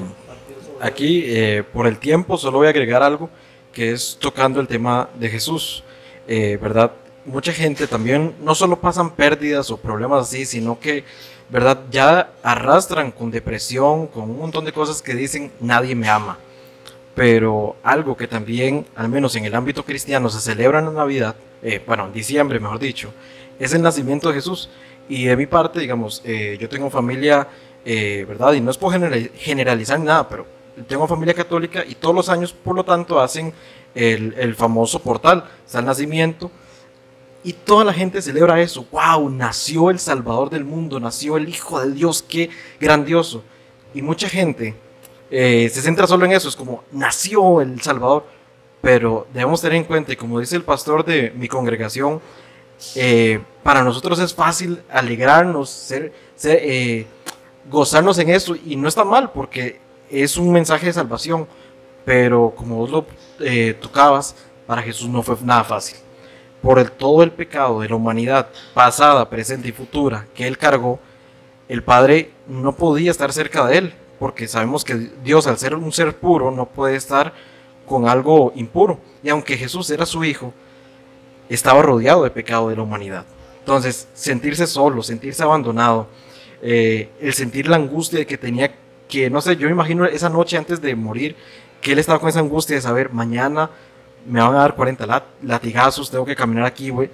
aquí, 0.80 1.24
eh, 1.26 1.64
por 1.74 1.88
el 1.88 2.00
tiempo, 2.00 2.38
solo 2.38 2.60
voy 2.60 2.68
a 2.68 2.70
agregar 2.70 3.04
algo 3.04 3.30
que 3.74 3.92
es 3.92 4.18
tocando 4.20 4.62
el 4.62 4.68
tema 4.68 5.10
de 5.16 5.30
Jesús, 5.30 5.84
eh, 6.28 6.58
¿verdad? 6.62 6.92
Mucha 7.26 7.52
gente 7.52 7.86
también 7.86 8.34
no 8.42 8.56
solo 8.56 8.80
pasan 8.80 9.12
pérdidas 9.12 9.70
o 9.72 9.78
problemas 9.78 10.28
así, 10.28 10.46
sino 10.46 10.80
que, 10.80 11.04
¿verdad? 11.50 11.80
Ya 11.92 12.32
arrastran 12.44 13.12
con 13.12 13.32
depresión, 13.32 14.08
con 14.08 14.24
un 14.30 14.40
montón 14.40 14.66
de 14.66 14.74
cosas 14.74 15.02
que 15.02 15.14
dicen, 15.14 15.52
nadie 15.60 15.96
me 15.96 16.10
ama. 16.10 16.38
Pero 17.16 17.76
algo 17.84 18.16
que 18.16 18.28
también, 18.28 18.86
al 18.96 19.10
menos 19.10 19.36
en 19.36 19.46
el 19.46 19.56
ámbito 19.56 19.84
cristiano, 19.84 20.30
se 20.30 20.40
celebra 20.40 20.80
en 20.80 20.94
Navidad, 20.94 21.36
eh, 21.62 21.82
bueno, 21.86 22.06
en 22.06 22.14
diciembre, 22.14 22.60
mejor 22.60 22.80
dicho, 22.80 23.12
es 23.60 23.74
el 23.74 23.82
nacimiento 23.82 24.30
de 24.30 24.36
Jesús. 24.36 24.70
Y 25.10 25.26
de 25.26 25.36
mi 25.36 25.48
parte, 25.48 25.80
digamos, 25.80 26.22
eh, 26.24 26.58
yo 26.60 26.70
tengo 26.70 26.90
familia, 26.90 27.48
¿verdad? 27.84 28.54
Y 28.54 28.62
no 28.62 28.70
es 28.70 28.78
por 28.78 28.94
generalizar 28.94 30.00
nada, 30.00 30.30
pero 30.30 30.46
tengo 30.88 31.08
familia 31.08 31.34
católica 31.34 31.84
y 31.86 31.96
todos 31.96 32.16
los 32.16 32.30
años, 32.30 32.54
por 32.54 32.76
lo 32.76 32.84
tanto, 32.84 33.20
hacen 33.20 33.54
el, 33.96 34.56
famoso 34.56 35.00
portal, 35.00 35.44
está 35.66 35.82
nacimiento. 35.82 36.52
Y 37.44 37.54
toda 37.54 37.86
la 37.86 37.94
gente 37.94 38.22
celebra 38.22 38.60
eso. 38.62 38.86
¡Wow! 38.92 39.30
Nació 39.30 39.90
el 39.90 40.00
Salvador 40.00 40.50
del 40.50 40.66
mundo, 40.66 41.00
nació 41.00 41.38
el 41.38 41.48
Hijo 41.48 41.80
de 41.80 41.92
Dios, 41.92 42.24
qué 42.28 42.50
grandioso. 42.80 43.44
Y 43.94 44.02
mucha 44.02 44.28
gente 44.28 44.76
eh, 45.32 45.70
se 45.72 45.82
centra 45.82 46.06
solo 46.06 46.26
en 46.26 46.34
eso, 46.34 46.50
es 46.50 46.56
como, 46.56 46.84
nació 46.92 47.62
el 47.62 47.82
Salvador. 47.82 48.26
Pero 48.82 49.28
debemos 49.34 49.62
tener 49.62 49.78
en 49.78 49.84
cuenta, 49.84 50.16
como 50.16 50.40
dice 50.40 50.56
el 50.56 50.64
pastor 50.64 51.04
de 51.04 51.32
mi 51.32 51.48
congregación, 51.48 52.22
eh, 52.96 53.42
para 53.64 53.84
nosotros 53.84 54.20
es 54.20 54.34
fácil 54.34 54.82
alegrarnos, 54.90 55.70
ser, 55.70 56.14
ser 56.36 56.60
eh, 56.62 57.08
gozarnos 57.70 58.18
en 58.20 58.30
eso 58.30 58.56
y 58.56 58.76
no 58.76 58.88
está 58.88 59.04
mal 59.04 59.32
porque 59.32 59.80
es 60.10 60.38
un 60.38 60.52
mensaje 60.52 60.88
de 60.88 60.94
salvación, 60.94 61.48
pero 62.06 62.54
como 62.56 62.78
vos 62.78 62.90
lo 62.90 63.06
eh, 63.42 63.76
tocabas, 63.80 64.36
para 64.66 64.82
Jesús 64.82 65.10
no 65.10 65.22
fue 65.22 65.36
nada 65.44 65.64
fácil. 65.64 65.98
Por 66.62 66.80
el, 66.80 66.92
todo 66.92 67.24
el 67.24 67.32
pecado 67.32 67.82
de 67.82 67.90
la 67.90 67.96
humanidad, 67.96 68.50
pasada, 68.74 69.30
presente 69.30 69.70
y 69.70 69.72
futura, 69.72 70.28
que 70.36 70.48
Él 70.48 70.58
cargó, 70.58 71.00
el 71.68 71.84
Padre 71.84 72.32
no 72.48 72.76
podía 72.76 73.12
estar 73.12 73.32
cerca 73.32 73.66
de 73.66 73.78
Él, 73.78 73.94
porque 74.20 74.48
sabemos 74.48 74.84
que 74.84 75.10
Dios, 75.24 75.48
al 75.48 75.58
ser 75.58 75.76
un 75.76 75.92
ser 75.92 76.16
puro, 76.18 76.52
no 76.52 76.66
puede 76.66 76.96
estar 76.96 77.34
con 77.86 78.08
algo 78.08 78.52
impuro. 78.56 79.00
Y 79.24 79.30
aunque 79.30 79.58
Jesús 79.58 79.90
era 79.90 80.06
su 80.06 80.24
Hijo, 80.24 80.54
estaba 81.50 81.82
rodeado 81.82 82.24
de 82.24 82.30
pecado 82.30 82.70
de 82.70 82.76
la 82.76 82.84
humanidad. 82.84 83.26
Entonces, 83.60 84.08
sentirse 84.14 84.68
solo, 84.68 85.04
sentirse 85.04 85.44
abandonado, 85.44 86.08
eh, 86.62 87.10
el 87.22 87.34
sentir 87.34 87.68
la 87.68 87.78
angustia 87.78 88.20
de 88.20 88.28
que 88.28 88.38
tenía 88.38 88.74
que, 89.08 89.30
no 89.30 89.42
sé, 89.42 89.56
yo 89.58 89.68
me 89.68 89.74
imagino 89.74 90.06
esa 90.06 90.30
noche 90.30 90.58
antes 90.58 90.82
de 90.82 90.96
morir, 90.96 91.36
que 91.82 91.94
él 91.94 92.00
estaba 92.00 92.20
con 92.20 92.30
esa 92.30 92.40
angustia 92.40 92.76
de 92.76 92.82
saber, 92.82 93.12
mañana 93.12 93.70
me 94.26 94.40
van 94.40 94.56
a 94.56 94.60
dar 94.60 94.76
40 94.76 95.24
latigazos, 95.44 96.10
tengo 96.10 96.26
que 96.26 96.36
caminar 96.36 96.66
aquí, 96.66 96.90
güey. 96.90 97.10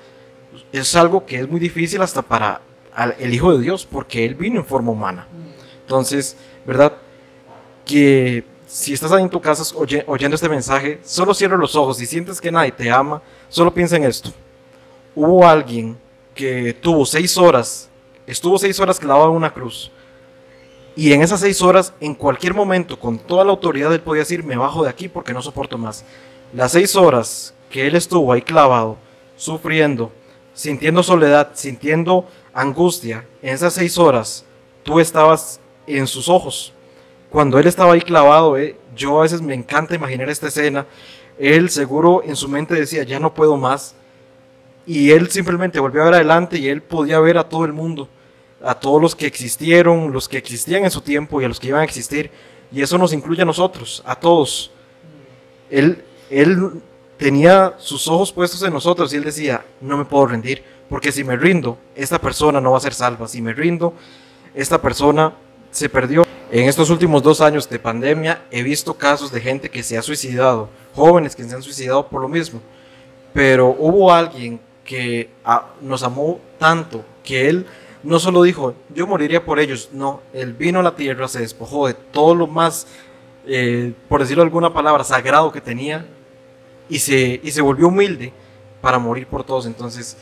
Es 0.71 0.95
algo 0.95 1.25
que 1.25 1.39
es 1.39 1.49
muy 1.49 1.59
difícil 1.59 2.01
hasta 2.01 2.21
para 2.21 2.61
el 3.19 3.33
Hijo 3.33 3.55
de 3.55 3.61
Dios, 3.61 3.85
porque 3.85 4.25
Él 4.25 4.35
vino 4.35 4.59
en 4.59 4.65
forma 4.65 4.91
humana. 4.91 5.27
Entonces, 5.81 6.37
¿verdad? 6.65 6.93
Que 7.85 8.43
si 8.65 8.93
estás 8.93 9.11
ahí 9.11 9.23
en 9.23 9.29
tu 9.29 9.39
casa 9.39 9.63
oyendo 10.07 10.35
este 10.35 10.49
mensaje, 10.49 10.99
solo 11.03 11.33
cierra 11.33 11.57
los 11.57 11.75
ojos 11.75 12.01
y 12.01 12.05
sientes 12.05 12.41
que 12.41 12.51
nadie 12.51 12.71
te 12.71 12.89
ama, 12.89 13.21
solo 13.49 13.73
piensa 13.73 13.95
en 13.97 14.05
esto. 14.05 14.31
Hubo 15.13 15.47
alguien 15.47 15.97
que 16.33 16.73
tuvo 16.73 17.05
seis 17.05 17.37
horas, 17.37 17.89
estuvo 18.27 18.57
seis 18.57 18.79
horas 18.79 18.99
clavado 18.99 19.29
en 19.29 19.37
una 19.37 19.53
cruz. 19.53 19.91
Y 20.95 21.11
en 21.11 21.21
esas 21.21 21.41
seis 21.41 21.61
horas, 21.61 21.93
en 21.99 22.15
cualquier 22.15 22.53
momento, 22.53 22.97
con 22.97 23.19
toda 23.19 23.43
la 23.43 23.51
autoridad, 23.51 23.93
él 23.93 23.99
podía 24.01 24.21
decir, 24.21 24.43
me 24.43 24.55
bajo 24.55 24.83
de 24.83 24.89
aquí 24.89 25.09
porque 25.09 25.33
no 25.33 25.41
soporto 25.41 25.77
más. 25.77 26.05
Las 26.53 26.71
seis 26.71 26.95
horas 26.95 27.53
que 27.69 27.87
él 27.87 27.95
estuvo 27.95 28.31
ahí 28.31 28.41
clavado, 28.41 28.97
sufriendo, 29.35 30.11
sintiendo 30.53 31.03
soledad, 31.03 31.51
sintiendo 31.53 32.25
angustia, 32.53 33.25
en 33.41 33.53
esas 33.53 33.73
seis 33.73 33.97
horas, 33.97 34.45
tú 34.83 34.99
estabas 34.99 35.59
en 35.85 36.07
sus 36.07 36.29
ojos. 36.29 36.73
Cuando 37.29 37.59
él 37.59 37.67
estaba 37.67 37.93
ahí 37.93 38.01
clavado, 38.01 38.57
eh, 38.57 38.77
yo 38.95 39.19
a 39.19 39.23
veces 39.23 39.41
me 39.41 39.53
encanta 39.53 39.95
imaginar 39.95 40.29
esta 40.29 40.47
escena. 40.47 40.85
Él 41.37 41.69
seguro 41.69 42.23
en 42.23 42.35
su 42.35 42.47
mente 42.47 42.75
decía, 42.75 43.03
ya 43.03 43.19
no 43.19 43.33
puedo 43.33 43.57
más. 43.57 43.95
Y 44.87 45.11
él 45.11 45.29
simplemente 45.29 45.79
volvió 45.79 46.01
a 46.01 46.05
ver 46.05 46.13
adelante 46.13 46.57
y 46.57 46.69
él 46.69 46.81
podía 46.81 47.19
ver 47.19 47.37
a 47.37 47.49
todo 47.49 47.65
el 47.65 47.73
mundo, 47.73 48.07
a 48.63 48.79
todos 48.79 49.01
los 49.01 49.15
que 49.15 49.25
existieron, 49.25 50.13
los 50.13 50.29
que 50.29 50.37
existían 50.37 50.85
en 50.85 50.91
su 50.91 51.01
tiempo 51.01 51.41
y 51.41 51.45
a 51.45 51.47
los 51.49 51.59
que 51.59 51.67
iban 51.67 51.81
a 51.81 51.85
existir. 51.85 52.31
Y 52.71 52.81
eso 52.81 52.97
nos 52.97 53.11
incluye 53.11 53.41
a 53.41 53.45
nosotros, 53.45 54.01
a 54.05 54.15
todos. 54.15 54.71
Él 55.69 56.03
él 56.29 56.81
tenía 57.17 57.75
sus 57.77 58.07
ojos 58.07 58.31
puestos 58.31 58.61
en 58.63 58.73
nosotros 58.73 59.13
y 59.13 59.17
él 59.17 59.23
decía, 59.23 59.65
no 59.81 59.97
me 59.97 60.05
puedo 60.05 60.27
rendir, 60.27 60.63
porque 60.89 61.11
si 61.11 61.23
me 61.23 61.35
rindo, 61.35 61.77
esta 61.95 62.19
persona 62.19 62.59
no 62.61 62.71
va 62.71 62.77
a 62.77 62.81
ser 62.81 62.93
salva, 62.93 63.27
si 63.27 63.41
me 63.41 63.53
rindo, 63.53 63.93
esta 64.53 64.81
persona 64.81 65.33
se 65.71 65.89
perdió. 65.89 66.25
En 66.51 66.69
estos 66.69 66.89
últimos 66.89 67.23
dos 67.23 67.41
años 67.41 67.67
de 67.69 67.79
pandemia 67.79 68.45
he 68.51 68.63
visto 68.63 68.93
casos 68.93 69.31
de 69.31 69.41
gente 69.41 69.69
que 69.69 69.83
se 69.83 69.97
ha 69.97 70.01
suicidado, 70.01 70.69
jóvenes 70.93 71.35
que 71.35 71.43
se 71.43 71.55
han 71.55 71.63
suicidado 71.63 72.07
por 72.07 72.21
lo 72.21 72.27
mismo, 72.27 72.61
pero 73.33 73.75
hubo 73.77 74.13
alguien 74.13 74.59
que 74.83 75.29
ah, 75.43 75.67
nos 75.81 76.03
amó 76.03 76.39
tanto 76.59 77.03
que 77.23 77.49
él 77.49 77.65
no 78.05 78.19
solo 78.19 78.43
dijo, 78.43 78.75
yo 78.93 79.07
moriría 79.07 79.43
por 79.43 79.59
ellos, 79.59 79.89
no, 79.91 80.21
él 80.31 80.53
vino 80.53 80.79
a 80.79 80.83
la 80.83 80.95
tierra, 80.95 81.27
se 81.27 81.39
despojó 81.39 81.87
de 81.87 81.95
todo 81.95 82.35
lo 82.35 82.45
más, 82.45 82.85
eh, 83.47 83.93
por 84.09 84.21
decirlo 84.21 84.43
alguna 84.43 84.73
palabra, 84.73 85.03
sagrado 85.03 85.51
que 85.51 85.61
tenía 85.61 86.05
y 86.89 86.99
se, 86.99 87.39
y 87.43 87.51
se 87.51 87.61
volvió 87.61 87.87
humilde 87.87 88.33
para 88.81 88.99
morir 88.99 89.27
por 89.27 89.43
todos. 89.43 89.65
Entonces, 89.65 90.17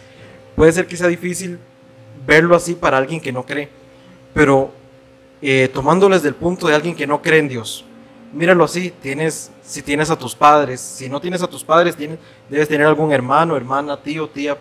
puede 0.56 0.72
ser 0.72 0.88
que 0.88 0.98
sea 0.98 1.08
difícil 1.08 1.60
verlo 2.26 2.56
así 2.56 2.76
para 2.76 2.98
alguien 2.98 3.20
que 3.20 3.32
no 3.32 3.46
cree, 3.46 3.70
pero 4.34 4.72
eh, 5.42 5.70
tomándoles 5.74 6.24
del 6.24 6.36
punto 6.36 6.68
de 6.68 6.76
alguien 6.76 6.96
que 6.96 7.08
no 7.08 7.22
cree 7.22 7.40
en 7.40 7.50
Dios, 7.50 7.86
míralo 8.32 8.64
así, 8.64 8.94
tienes, 9.02 9.52
si 9.62 9.82
tienes 9.82 10.10
a 10.10 10.18
tus 10.18 10.36
padres, 10.36 10.80
si 10.80 11.10
no 11.10 11.20
tienes 11.20 11.42
a 11.42 11.48
tus 11.48 11.64
padres, 11.64 11.96
tienes, 11.96 12.20
debes 12.50 12.68
tener 12.68 12.88
algún 12.88 13.12
hermano, 13.12 13.56
hermana, 13.56 14.02
tío, 14.02 14.28
tía, 14.30 14.58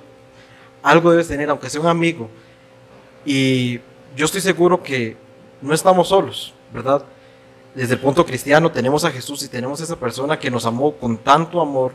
algo 0.83 1.11
debes 1.11 1.29
tener, 1.29 1.49
aunque 1.51 1.71
sea 1.71 1.81
un 1.81 1.87
amigo. 1.87 2.29
Y 3.25 3.79
yo 4.17 4.25
estoy 4.25 4.41
seguro 4.41 4.83
que 4.83 5.17
no 5.61 5.73
estamos 5.73 6.09
solos, 6.09 6.53
¿verdad? 6.73 7.05
Desde 7.75 7.95
el 7.95 8.01
punto 8.01 8.25
cristiano 8.27 8.71
tenemos 8.71 9.05
a 9.05 9.11
Jesús 9.11 9.43
y 9.43 9.49
tenemos 9.49 9.81
a 9.81 9.85
esa 9.85 9.97
persona 9.97 10.39
que 10.39 10.51
nos 10.51 10.67
amó 10.67 10.95
con 10.97 11.17
tanto 11.19 11.61
amor 11.61 11.93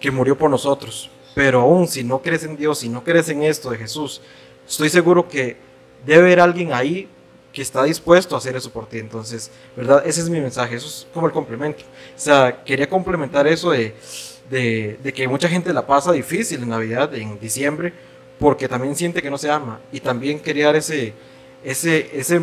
que 0.00 0.10
murió 0.10 0.36
por 0.36 0.50
nosotros. 0.50 1.10
Pero 1.34 1.60
aún 1.60 1.86
si 1.86 2.02
no 2.02 2.20
crees 2.20 2.44
en 2.44 2.56
Dios, 2.56 2.80
si 2.80 2.88
no 2.88 3.04
crees 3.04 3.28
en 3.28 3.42
esto 3.42 3.70
de 3.70 3.78
Jesús, 3.78 4.20
estoy 4.66 4.88
seguro 4.88 5.28
que 5.28 5.56
debe 6.04 6.22
haber 6.22 6.40
alguien 6.40 6.72
ahí 6.72 7.08
que 7.52 7.62
está 7.62 7.84
dispuesto 7.84 8.34
a 8.34 8.38
hacer 8.38 8.56
eso 8.56 8.70
por 8.70 8.88
ti. 8.88 8.98
Entonces, 8.98 9.50
¿verdad? 9.76 10.02
Ese 10.04 10.20
es 10.20 10.28
mi 10.28 10.40
mensaje, 10.40 10.76
eso 10.76 10.86
es 10.86 11.06
como 11.14 11.26
el 11.26 11.32
complemento. 11.32 11.84
O 12.16 12.20
sea, 12.20 12.62
quería 12.64 12.88
complementar 12.88 13.46
eso 13.46 13.70
de, 13.70 13.94
de, 14.50 15.12
que 15.14 15.28
mucha 15.28 15.48
gente 15.48 15.72
la 15.72 15.86
pasa 15.86 16.12
difícil 16.12 16.62
en 16.62 16.70
Navidad, 16.70 17.14
en 17.14 17.38
diciembre, 17.38 17.92
porque 18.38 18.68
también 18.68 18.96
siente 18.96 19.22
que 19.22 19.30
no 19.30 19.38
se 19.38 19.50
ama. 19.50 19.80
Y 19.92 20.00
también 20.00 20.40
quería 20.40 20.66
dar 20.66 20.76
ese, 20.76 21.14
ese, 21.64 22.10
ese 22.18 22.40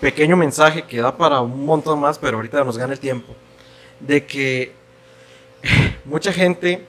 pequeño 0.00 0.36
mensaje 0.36 0.82
que 0.82 1.00
da 1.00 1.16
para 1.16 1.40
un 1.40 1.64
montón 1.64 2.00
más, 2.00 2.18
pero 2.18 2.36
ahorita 2.36 2.64
nos 2.64 2.78
gana 2.78 2.92
el 2.92 3.00
tiempo, 3.00 3.34
de 4.00 4.24
que 4.24 4.72
mucha 6.04 6.32
gente 6.32 6.86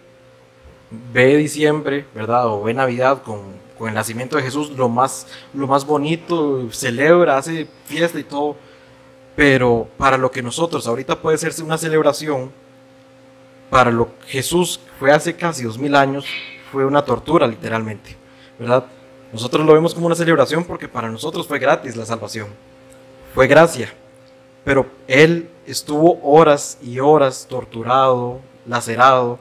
ve 1.12 1.38
diciembre, 1.38 2.06
¿verdad? 2.14 2.48
O 2.48 2.64
ve 2.64 2.74
Navidad 2.74 3.22
con, 3.24 3.42
con, 3.78 3.90
el 3.90 3.96
nacimiento 3.96 4.38
de 4.38 4.44
Jesús 4.44 4.72
lo 4.72 4.90
más, 4.90 5.28
lo 5.54 5.68
más 5.68 5.86
bonito, 5.86 6.72
celebra, 6.72 7.38
hace 7.38 7.68
fiesta 7.86 8.20
y 8.20 8.24
todo, 8.24 8.56
pero 9.36 9.88
para 9.98 10.18
lo 10.18 10.32
que 10.32 10.42
nosotros 10.42 10.88
ahorita 10.88 11.20
puede 11.20 11.38
ser 11.38 11.54
una 11.64 11.78
celebración, 11.78 12.52
para 13.70 13.92
lo 13.92 14.18
que 14.20 14.28
Jesús 14.28 14.80
fue 15.00 15.12
hace 15.12 15.36
casi 15.36 15.64
dos 15.64 15.78
mil 15.78 15.96
años, 15.96 16.26
fue 16.72 16.86
una 16.86 17.04
tortura 17.04 17.48
literalmente, 17.48 18.16
¿verdad? 18.58 18.86
Nosotros 19.32 19.64
lo 19.66 19.74
vemos 19.74 19.94
como 19.94 20.08
una 20.08 20.16
celebración 20.16 20.64
porque 20.64 20.88
para 20.88 21.10
nosotros 21.10 21.48
fue 21.48 21.60
gratis 21.60 21.96
la 21.96 22.06
salvación 22.06 22.48
fue 23.34 23.48
gracia. 23.48 23.94
Pero 24.64 24.86
él 25.08 25.50
estuvo 25.66 26.20
horas 26.24 26.78
y 26.82 27.00
horas 27.00 27.48
torturado, 27.50 28.40
lacerado 28.66 29.40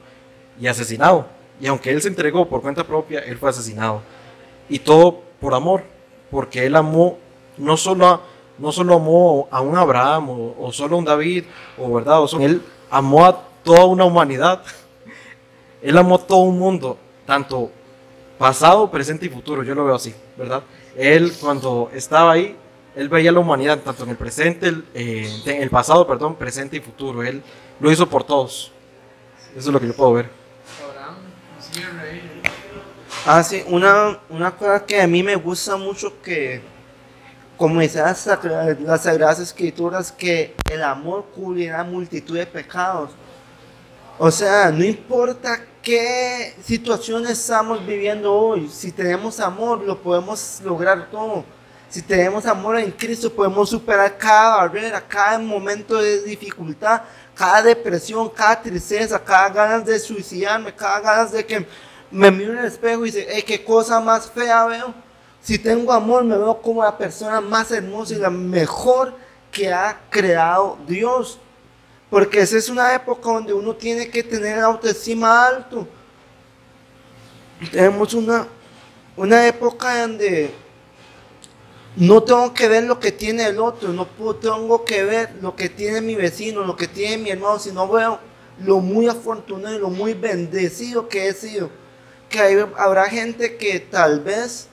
y 0.59 0.67
asesinado. 0.67 1.25
Y 1.59 1.67
aunque 1.67 1.91
él 1.91 2.01
se 2.01 2.07
entregó 2.07 2.47
por 2.47 2.61
cuenta 2.61 2.83
propia, 2.83 3.19
él 3.19 3.37
fue 3.37 3.49
asesinado. 3.49 4.01
Y 4.69 4.79
todo 4.79 5.21
por 5.39 5.53
amor, 5.53 5.83
porque 6.31 6.65
él 6.65 6.75
amó 6.75 7.17
no 7.57 7.75
solo 7.77 8.07
a, 8.07 8.21
no 8.57 8.71
solo 8.71 8.95
amó 8.95 9.47
a 9.51 9.61
un 9.61 9.77
Abraham 9.77 10.29
o, 10.57 10.71
solo 10.71 10.95
a 10.95 10.99
un 10.99 11.05
David, 11.05 11.45
o 11.77 11.93
verdad, 11.93 12.21
él 12.39 12.61
amó 12.89 13.25
a 13.25 13.41
toda 13.63 13.85
una 13.85 14.05
humanidad. 14.05 14.63
Él 15.81 15.97
amó 15.97 16.15
a 16.15 16.27
todo 16.27 16.39
un 16.39 16.59
mundo, 16.59 16.97
tanto 17.25 17.71
pasado, 18.37 18.91
presente 18.91 19.27
y 19.27 19.29
futuro, 19.29 19.63
yo 19.63 19.73
lo 19.73 19.85
veo 19.85 19.95
así, 19.95 20.13
¿verdad? 20.35 20.61
Él 20.97 21.31
cuando 21.39 21.89
estaba 21.93 22.33
ahí 22.33 22.57
él 22.99 23.07
veía 23.07 23.31
la 23.31 23.39
humanidad 23.39 23.79
tanto 23.79 24.03
en 24.03 24.09
el 24.09 24.17
presente, 24.17 24.67
el, 24.67 24.85
eh, 24.93 25.41
en 25.45 25.61
el 25.61 25.69
pasado, 25.69 26.05
perdón, 26.05 26.35
presente 26.35 26.75
y 26.75 26.81
futuro. 26.81 27.23
Él 27.23 27.41
lo 27.79 27.89
hizo 27.89 28.09
por 28.09 28.25
todos. 28.25 28.73
Eso 29.55 29.69
es 29.69 29.73
lo 29.73 29.79
que 29.79 29.87
yo 29.87 29.95
puedo 29.95 30.13
ver. 30.13 30.29
Ah, 33.25 33.41
sí, 33.41 33.63
una, 33.67 34.19
una 34.29 34.51
cosa 34.51 34.85
que 34.85 35.01
a 35.01 35.07
mí 35.07 35.23
me 35.23 35.37
gusta 35.37 35.77
mucho 35.77 36.21
que, 36.21 36.61
como 37.55 37.79
dice 37.79 37.99
las, 37.99 38.27
las 38.81 39.03
Sagradas 39.03 39.39
Escrituras, 39.39 40.11
que 40.11 40.55
el 40.69 40.83
amor 40.83 41.25
cubrirá 41.33 41.85
multitud 41.85 42.37
de 42.37 42.45
pecados. 42.45 43.11
O 44.17 44.29
sea, 44.29 44.71
no 44.71 44.83
importa 44.83 45.65
qué 45.81 46.53
situaciones 46.61 47.31
estamos 47.31 47.85
viviendo 47.87 48.33
hoy, 48.33 48.67
si 48.67 48.91
tenemos 48.91 49.39
amor, 49.39 49.83
lo 49.83 49.97
podemos 49.97 50.59
lograr 50.65 51.09
todo 51.09 51.45
si 51.89 52.03
tenemos 52.03 52.45
amor 52.45 52.77
en 52.77 52.91
Cristo, 52.91 53.33
podemos 53.33 53.69
superar 53.69 54.15
cada 54.15 54.57
barrera, 54.57 55.01
cada 55.01 55.39
momento 55.39 55.97
de 55.97 56.21
dificultad, 56.21 57.01
cada 57.33 57.63
depresión, 57.63 58.29
cada 58.29 58.61
tristeza, 58.61 59.17
cada 59.17 59.49
ganas 59.49 59.85
de 59.85 59.97
suicidarme, 59.97 60.73
cada 60.73 60.99
ganas 60.99 61.31
de 61.31 61.43
que 61.43 61.65
me 62.11 62.29
miro 62.29 62.53
en 62.53 62.59
el 62.59 62.65
espejo 62.65 63.05
y 63.05 63.11
dice, 63.11 63.43
qué 63.45 63.63
cosa 63.63 63.99
más 63.99 64.29
fea 64.29 64.65
veo. 64.65 64.93
Si 65.41 65.57
tengo 65.57 65.91
amor, 65.91 66.23
me 66.23 66.37
veo 66.37 66.61
como 66.61 66.83
la 66.83 66.95
persona 66.95 67.41
más 67.41 67.71
hermosa 67.71 68.13
y 68.13 68.17
la 68.17 68.29
mejor 68.29 69.15
que 69.51 69.73
ha 69.73 69.99
creado 70.11 70.77
Dios. 70.87 71.39
Porque 72.09 72.41
esa 72.41 72.57
es 72.57 72.69
una 72.69 72.93
época 72.93 73.31
donde 73.31 73.53
uno 73.53 73.73
tiene 73.75 74.09
que 74.09 74.21
tener 74.21 74.59
autoestima 74.59 75.47
alto. 75.47 75.87
Tenemos 77.71 78.13
una, 78.13 78.47
una 79.15 79.47
época 79.47 80.01
donde 80.01 80.53
no 81.95 82.23
tengo 82.23 82.53
que 82.53 82.67
ver 82.67 82.83
lo 82.83 82.99
que 82.99 83.11
tiene 83.11 83.45
el 83.45 83.59
otro, 83.59 83.91
no 83.91 84.05
tengo 84.35 84.85
que 84.85 85.03
ver 85.03 85.35
lo 85.41 85.55
que 85.55 85.69
tiene 85.69 86.01
mi 86.01 86.15
vecino, 86.15 86.63
lo 86.63 86.75
que 86.75 86.87
tiene 86.87 87.17
mi 87.17 87.29
hermano, 87.29 87.59
sino 87.59 87.87
veo 87.87 88.19
lo 88.63 88.79
muy 88.79 89.07
afortunado 89.07 89.75
y 89.75 89.79
lo 89.79 89.89
muy 89.89 90.13
bendecido 90.13 91.07
que 91.09 91.27
he 91.27 91.33
sido. 91.33 91.69
Que 92.29 92.65
habrá 92.77 93.09
gente 93.09 93.57
que 93.57 93.79
tal 93.79 94.19
vez 94.19 94.67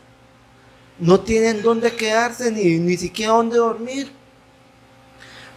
no 0.98 1.20
tienen 1.20 1.62
dónde 1.62 1.92
quedarse 1.92 2.50
ni, 2.50 2.79
ni 2.79 2.96
siquiera 2.96 3.33
dónde 3.33 3.57
dormir. 3.57 4.12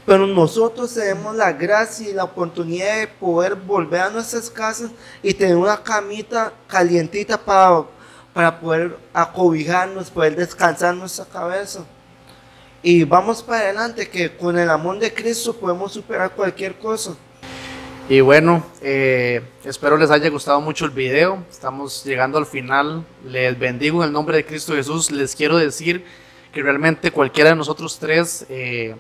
Pero 0.05 0.25
nosotros 0.25 0.93
tenemos 0.93 1.35
la 1.35 1.51
gracia 1.51 2.09
y 2.09 2.13
la 2.13 2.23
oportunidad 2.23 2.99
de 2.99 3.07
poder 3.07 3.55
volver 3.55 4.01
a 4.01 4.09
nuestras 4.09 4.49
casas 4.49 4.91
y 5.21 5.33
tener 5.33 5.55
una 5.55 5.83
camita 5.83 6.53
calientita 6.67 7.37
para, 7.37 7.85
para 8.39 8.57
poder 8.57 8.97
acobijarnos, 9.13 10.09
poder 10.09 10.33
descansar 10.33 10.95
nuestra 10.95 11.25
cabeza. 11.25 11.83
Y 12.81 13.03
vamos 13.03 13.43
para 13.43 13.63
adelante, 13.63 14.07
que 14.07 14.33
con 14.37 14.57
el 14.57 14.69
amor 14.69 14.97
de 14.97 15.13
Cristo 15.13 15.53
podemos 15.53 15.91
superar 15.91 16.31
cualquier 16.31 16.75
cosa. 16.75 17.17
Y 18.07 18.21
bueno, 18.21 18.65
eh, 18.81 19.41
espero 19.65 19.97
les 19.97 20.09
haya 20.09 20.29
gustado 20.29 20.61
mucho 20.61 20.85
el 20.85 20.91
video. 20.91 21.43
Estamos 21.51 22.05
llegando 22.05 22.37
al 22.37 22.45
final. 22.45 23.03
Les 23.25 23.59
bendigo 23.59 24.01
en 24.01 24.07
el 24.07 24.13
nombre 24.13 24.37
de 24.37 24.45
Cristo 24.45 24.73
Jesús. 24.73 25.11
Les 25.11 25.35
quiero 25.35 25.57
decir 25.57 26.05
que 26.53 26.63
realmente 26.63 27.11
cualquiera 27.11 27.49
de 27.49 27.57
nosotros 27.57 27.99
tres 27.99 28.45
eh, 28.47 28.95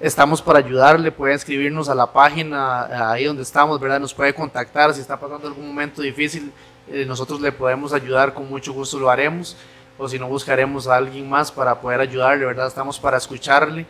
estamos 0.00 0.42
para 0.42 0.58
ayudarle. 0.58 1.12
Puede 1.12 1.34
escribirnos 1.34 1.88
a 1.88 1.94
la 1.94 2.12
página 2.12 3.12
ahí 3.12 3.26
donde 3.26 3.44
estamos, 3.44 3.78
¿verdad? 3.78 4.00
Nos 4.00 4.12
puede 4.12 4.34
contactar 4.34 4.92
si 4.92 5.02
está 5.02 5.20
pasando 5.20 5.46
algún 5.46 5.68
momento 5.68 6.02
difícil. 6.02 6.52
Eh, 6.90 7.04
nosotros 7.06 7.40
le 7.40 7.52
podemos 7.52 7.92
ayudar, 7.92 8.34
con 8.34 8.48
mucho 8.48 8.72
gusto 8.72 8.98
lo 8.98 9.10
haremos. 9.10 9.56
O 9.96 10.08
si 10.08 10.18
no, 10.18 10.26
buscaremos 10.26 10.88
a 10.88 10.96
alguien 10.96 11.28
más 11.28 11.52
para 11.52 11.80
poder 11.80 12.00
ayudarle, 12.00 12.44
¿verdad? 12.44 12.66
Estamos 12.66 12.98
para 12.98 13.16
escucharle. 13.16 13.86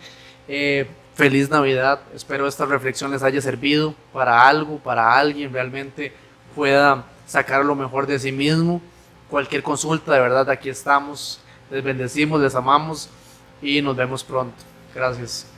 Feliz 1.14 1.48
Navidad. 1.48 2.00
Espero 2.12 2.48
esta 2.48 2.66
reflexión 2.66 3.12
les 3.12 3.22
haya 3.22 3.40
servido 3.40 3.94
para 4.12 4.48
algo, 4.48 4.78
para 4.78 5.16
alguien 5.16 5.52
realmente 5.52 6.12
pueda 6.56 7.04
sacar 7.26 7.64
lo 7.64 7.76
mejor 7.76 8.06
de 8.06 8.18
sí 8.18 8.32
mismo. 8.32 8.82
Cualquier 9.30 9.62
consulta, 9.62 10.12
de 10.12 10.20
verdad, 10.20 10.50
aquí 10.50 10.68
estamos. 10.68 11.40
Les 11.70 11.84
bendecimos, 11.84 12.40
les 12.40 12.54
amamos 12.56 13.08
y 13.62 13.80
nos 13.80 13.96
vemos 13.96 14.24
pronto. 14.24 14.56
Gracias. 14.92 15.53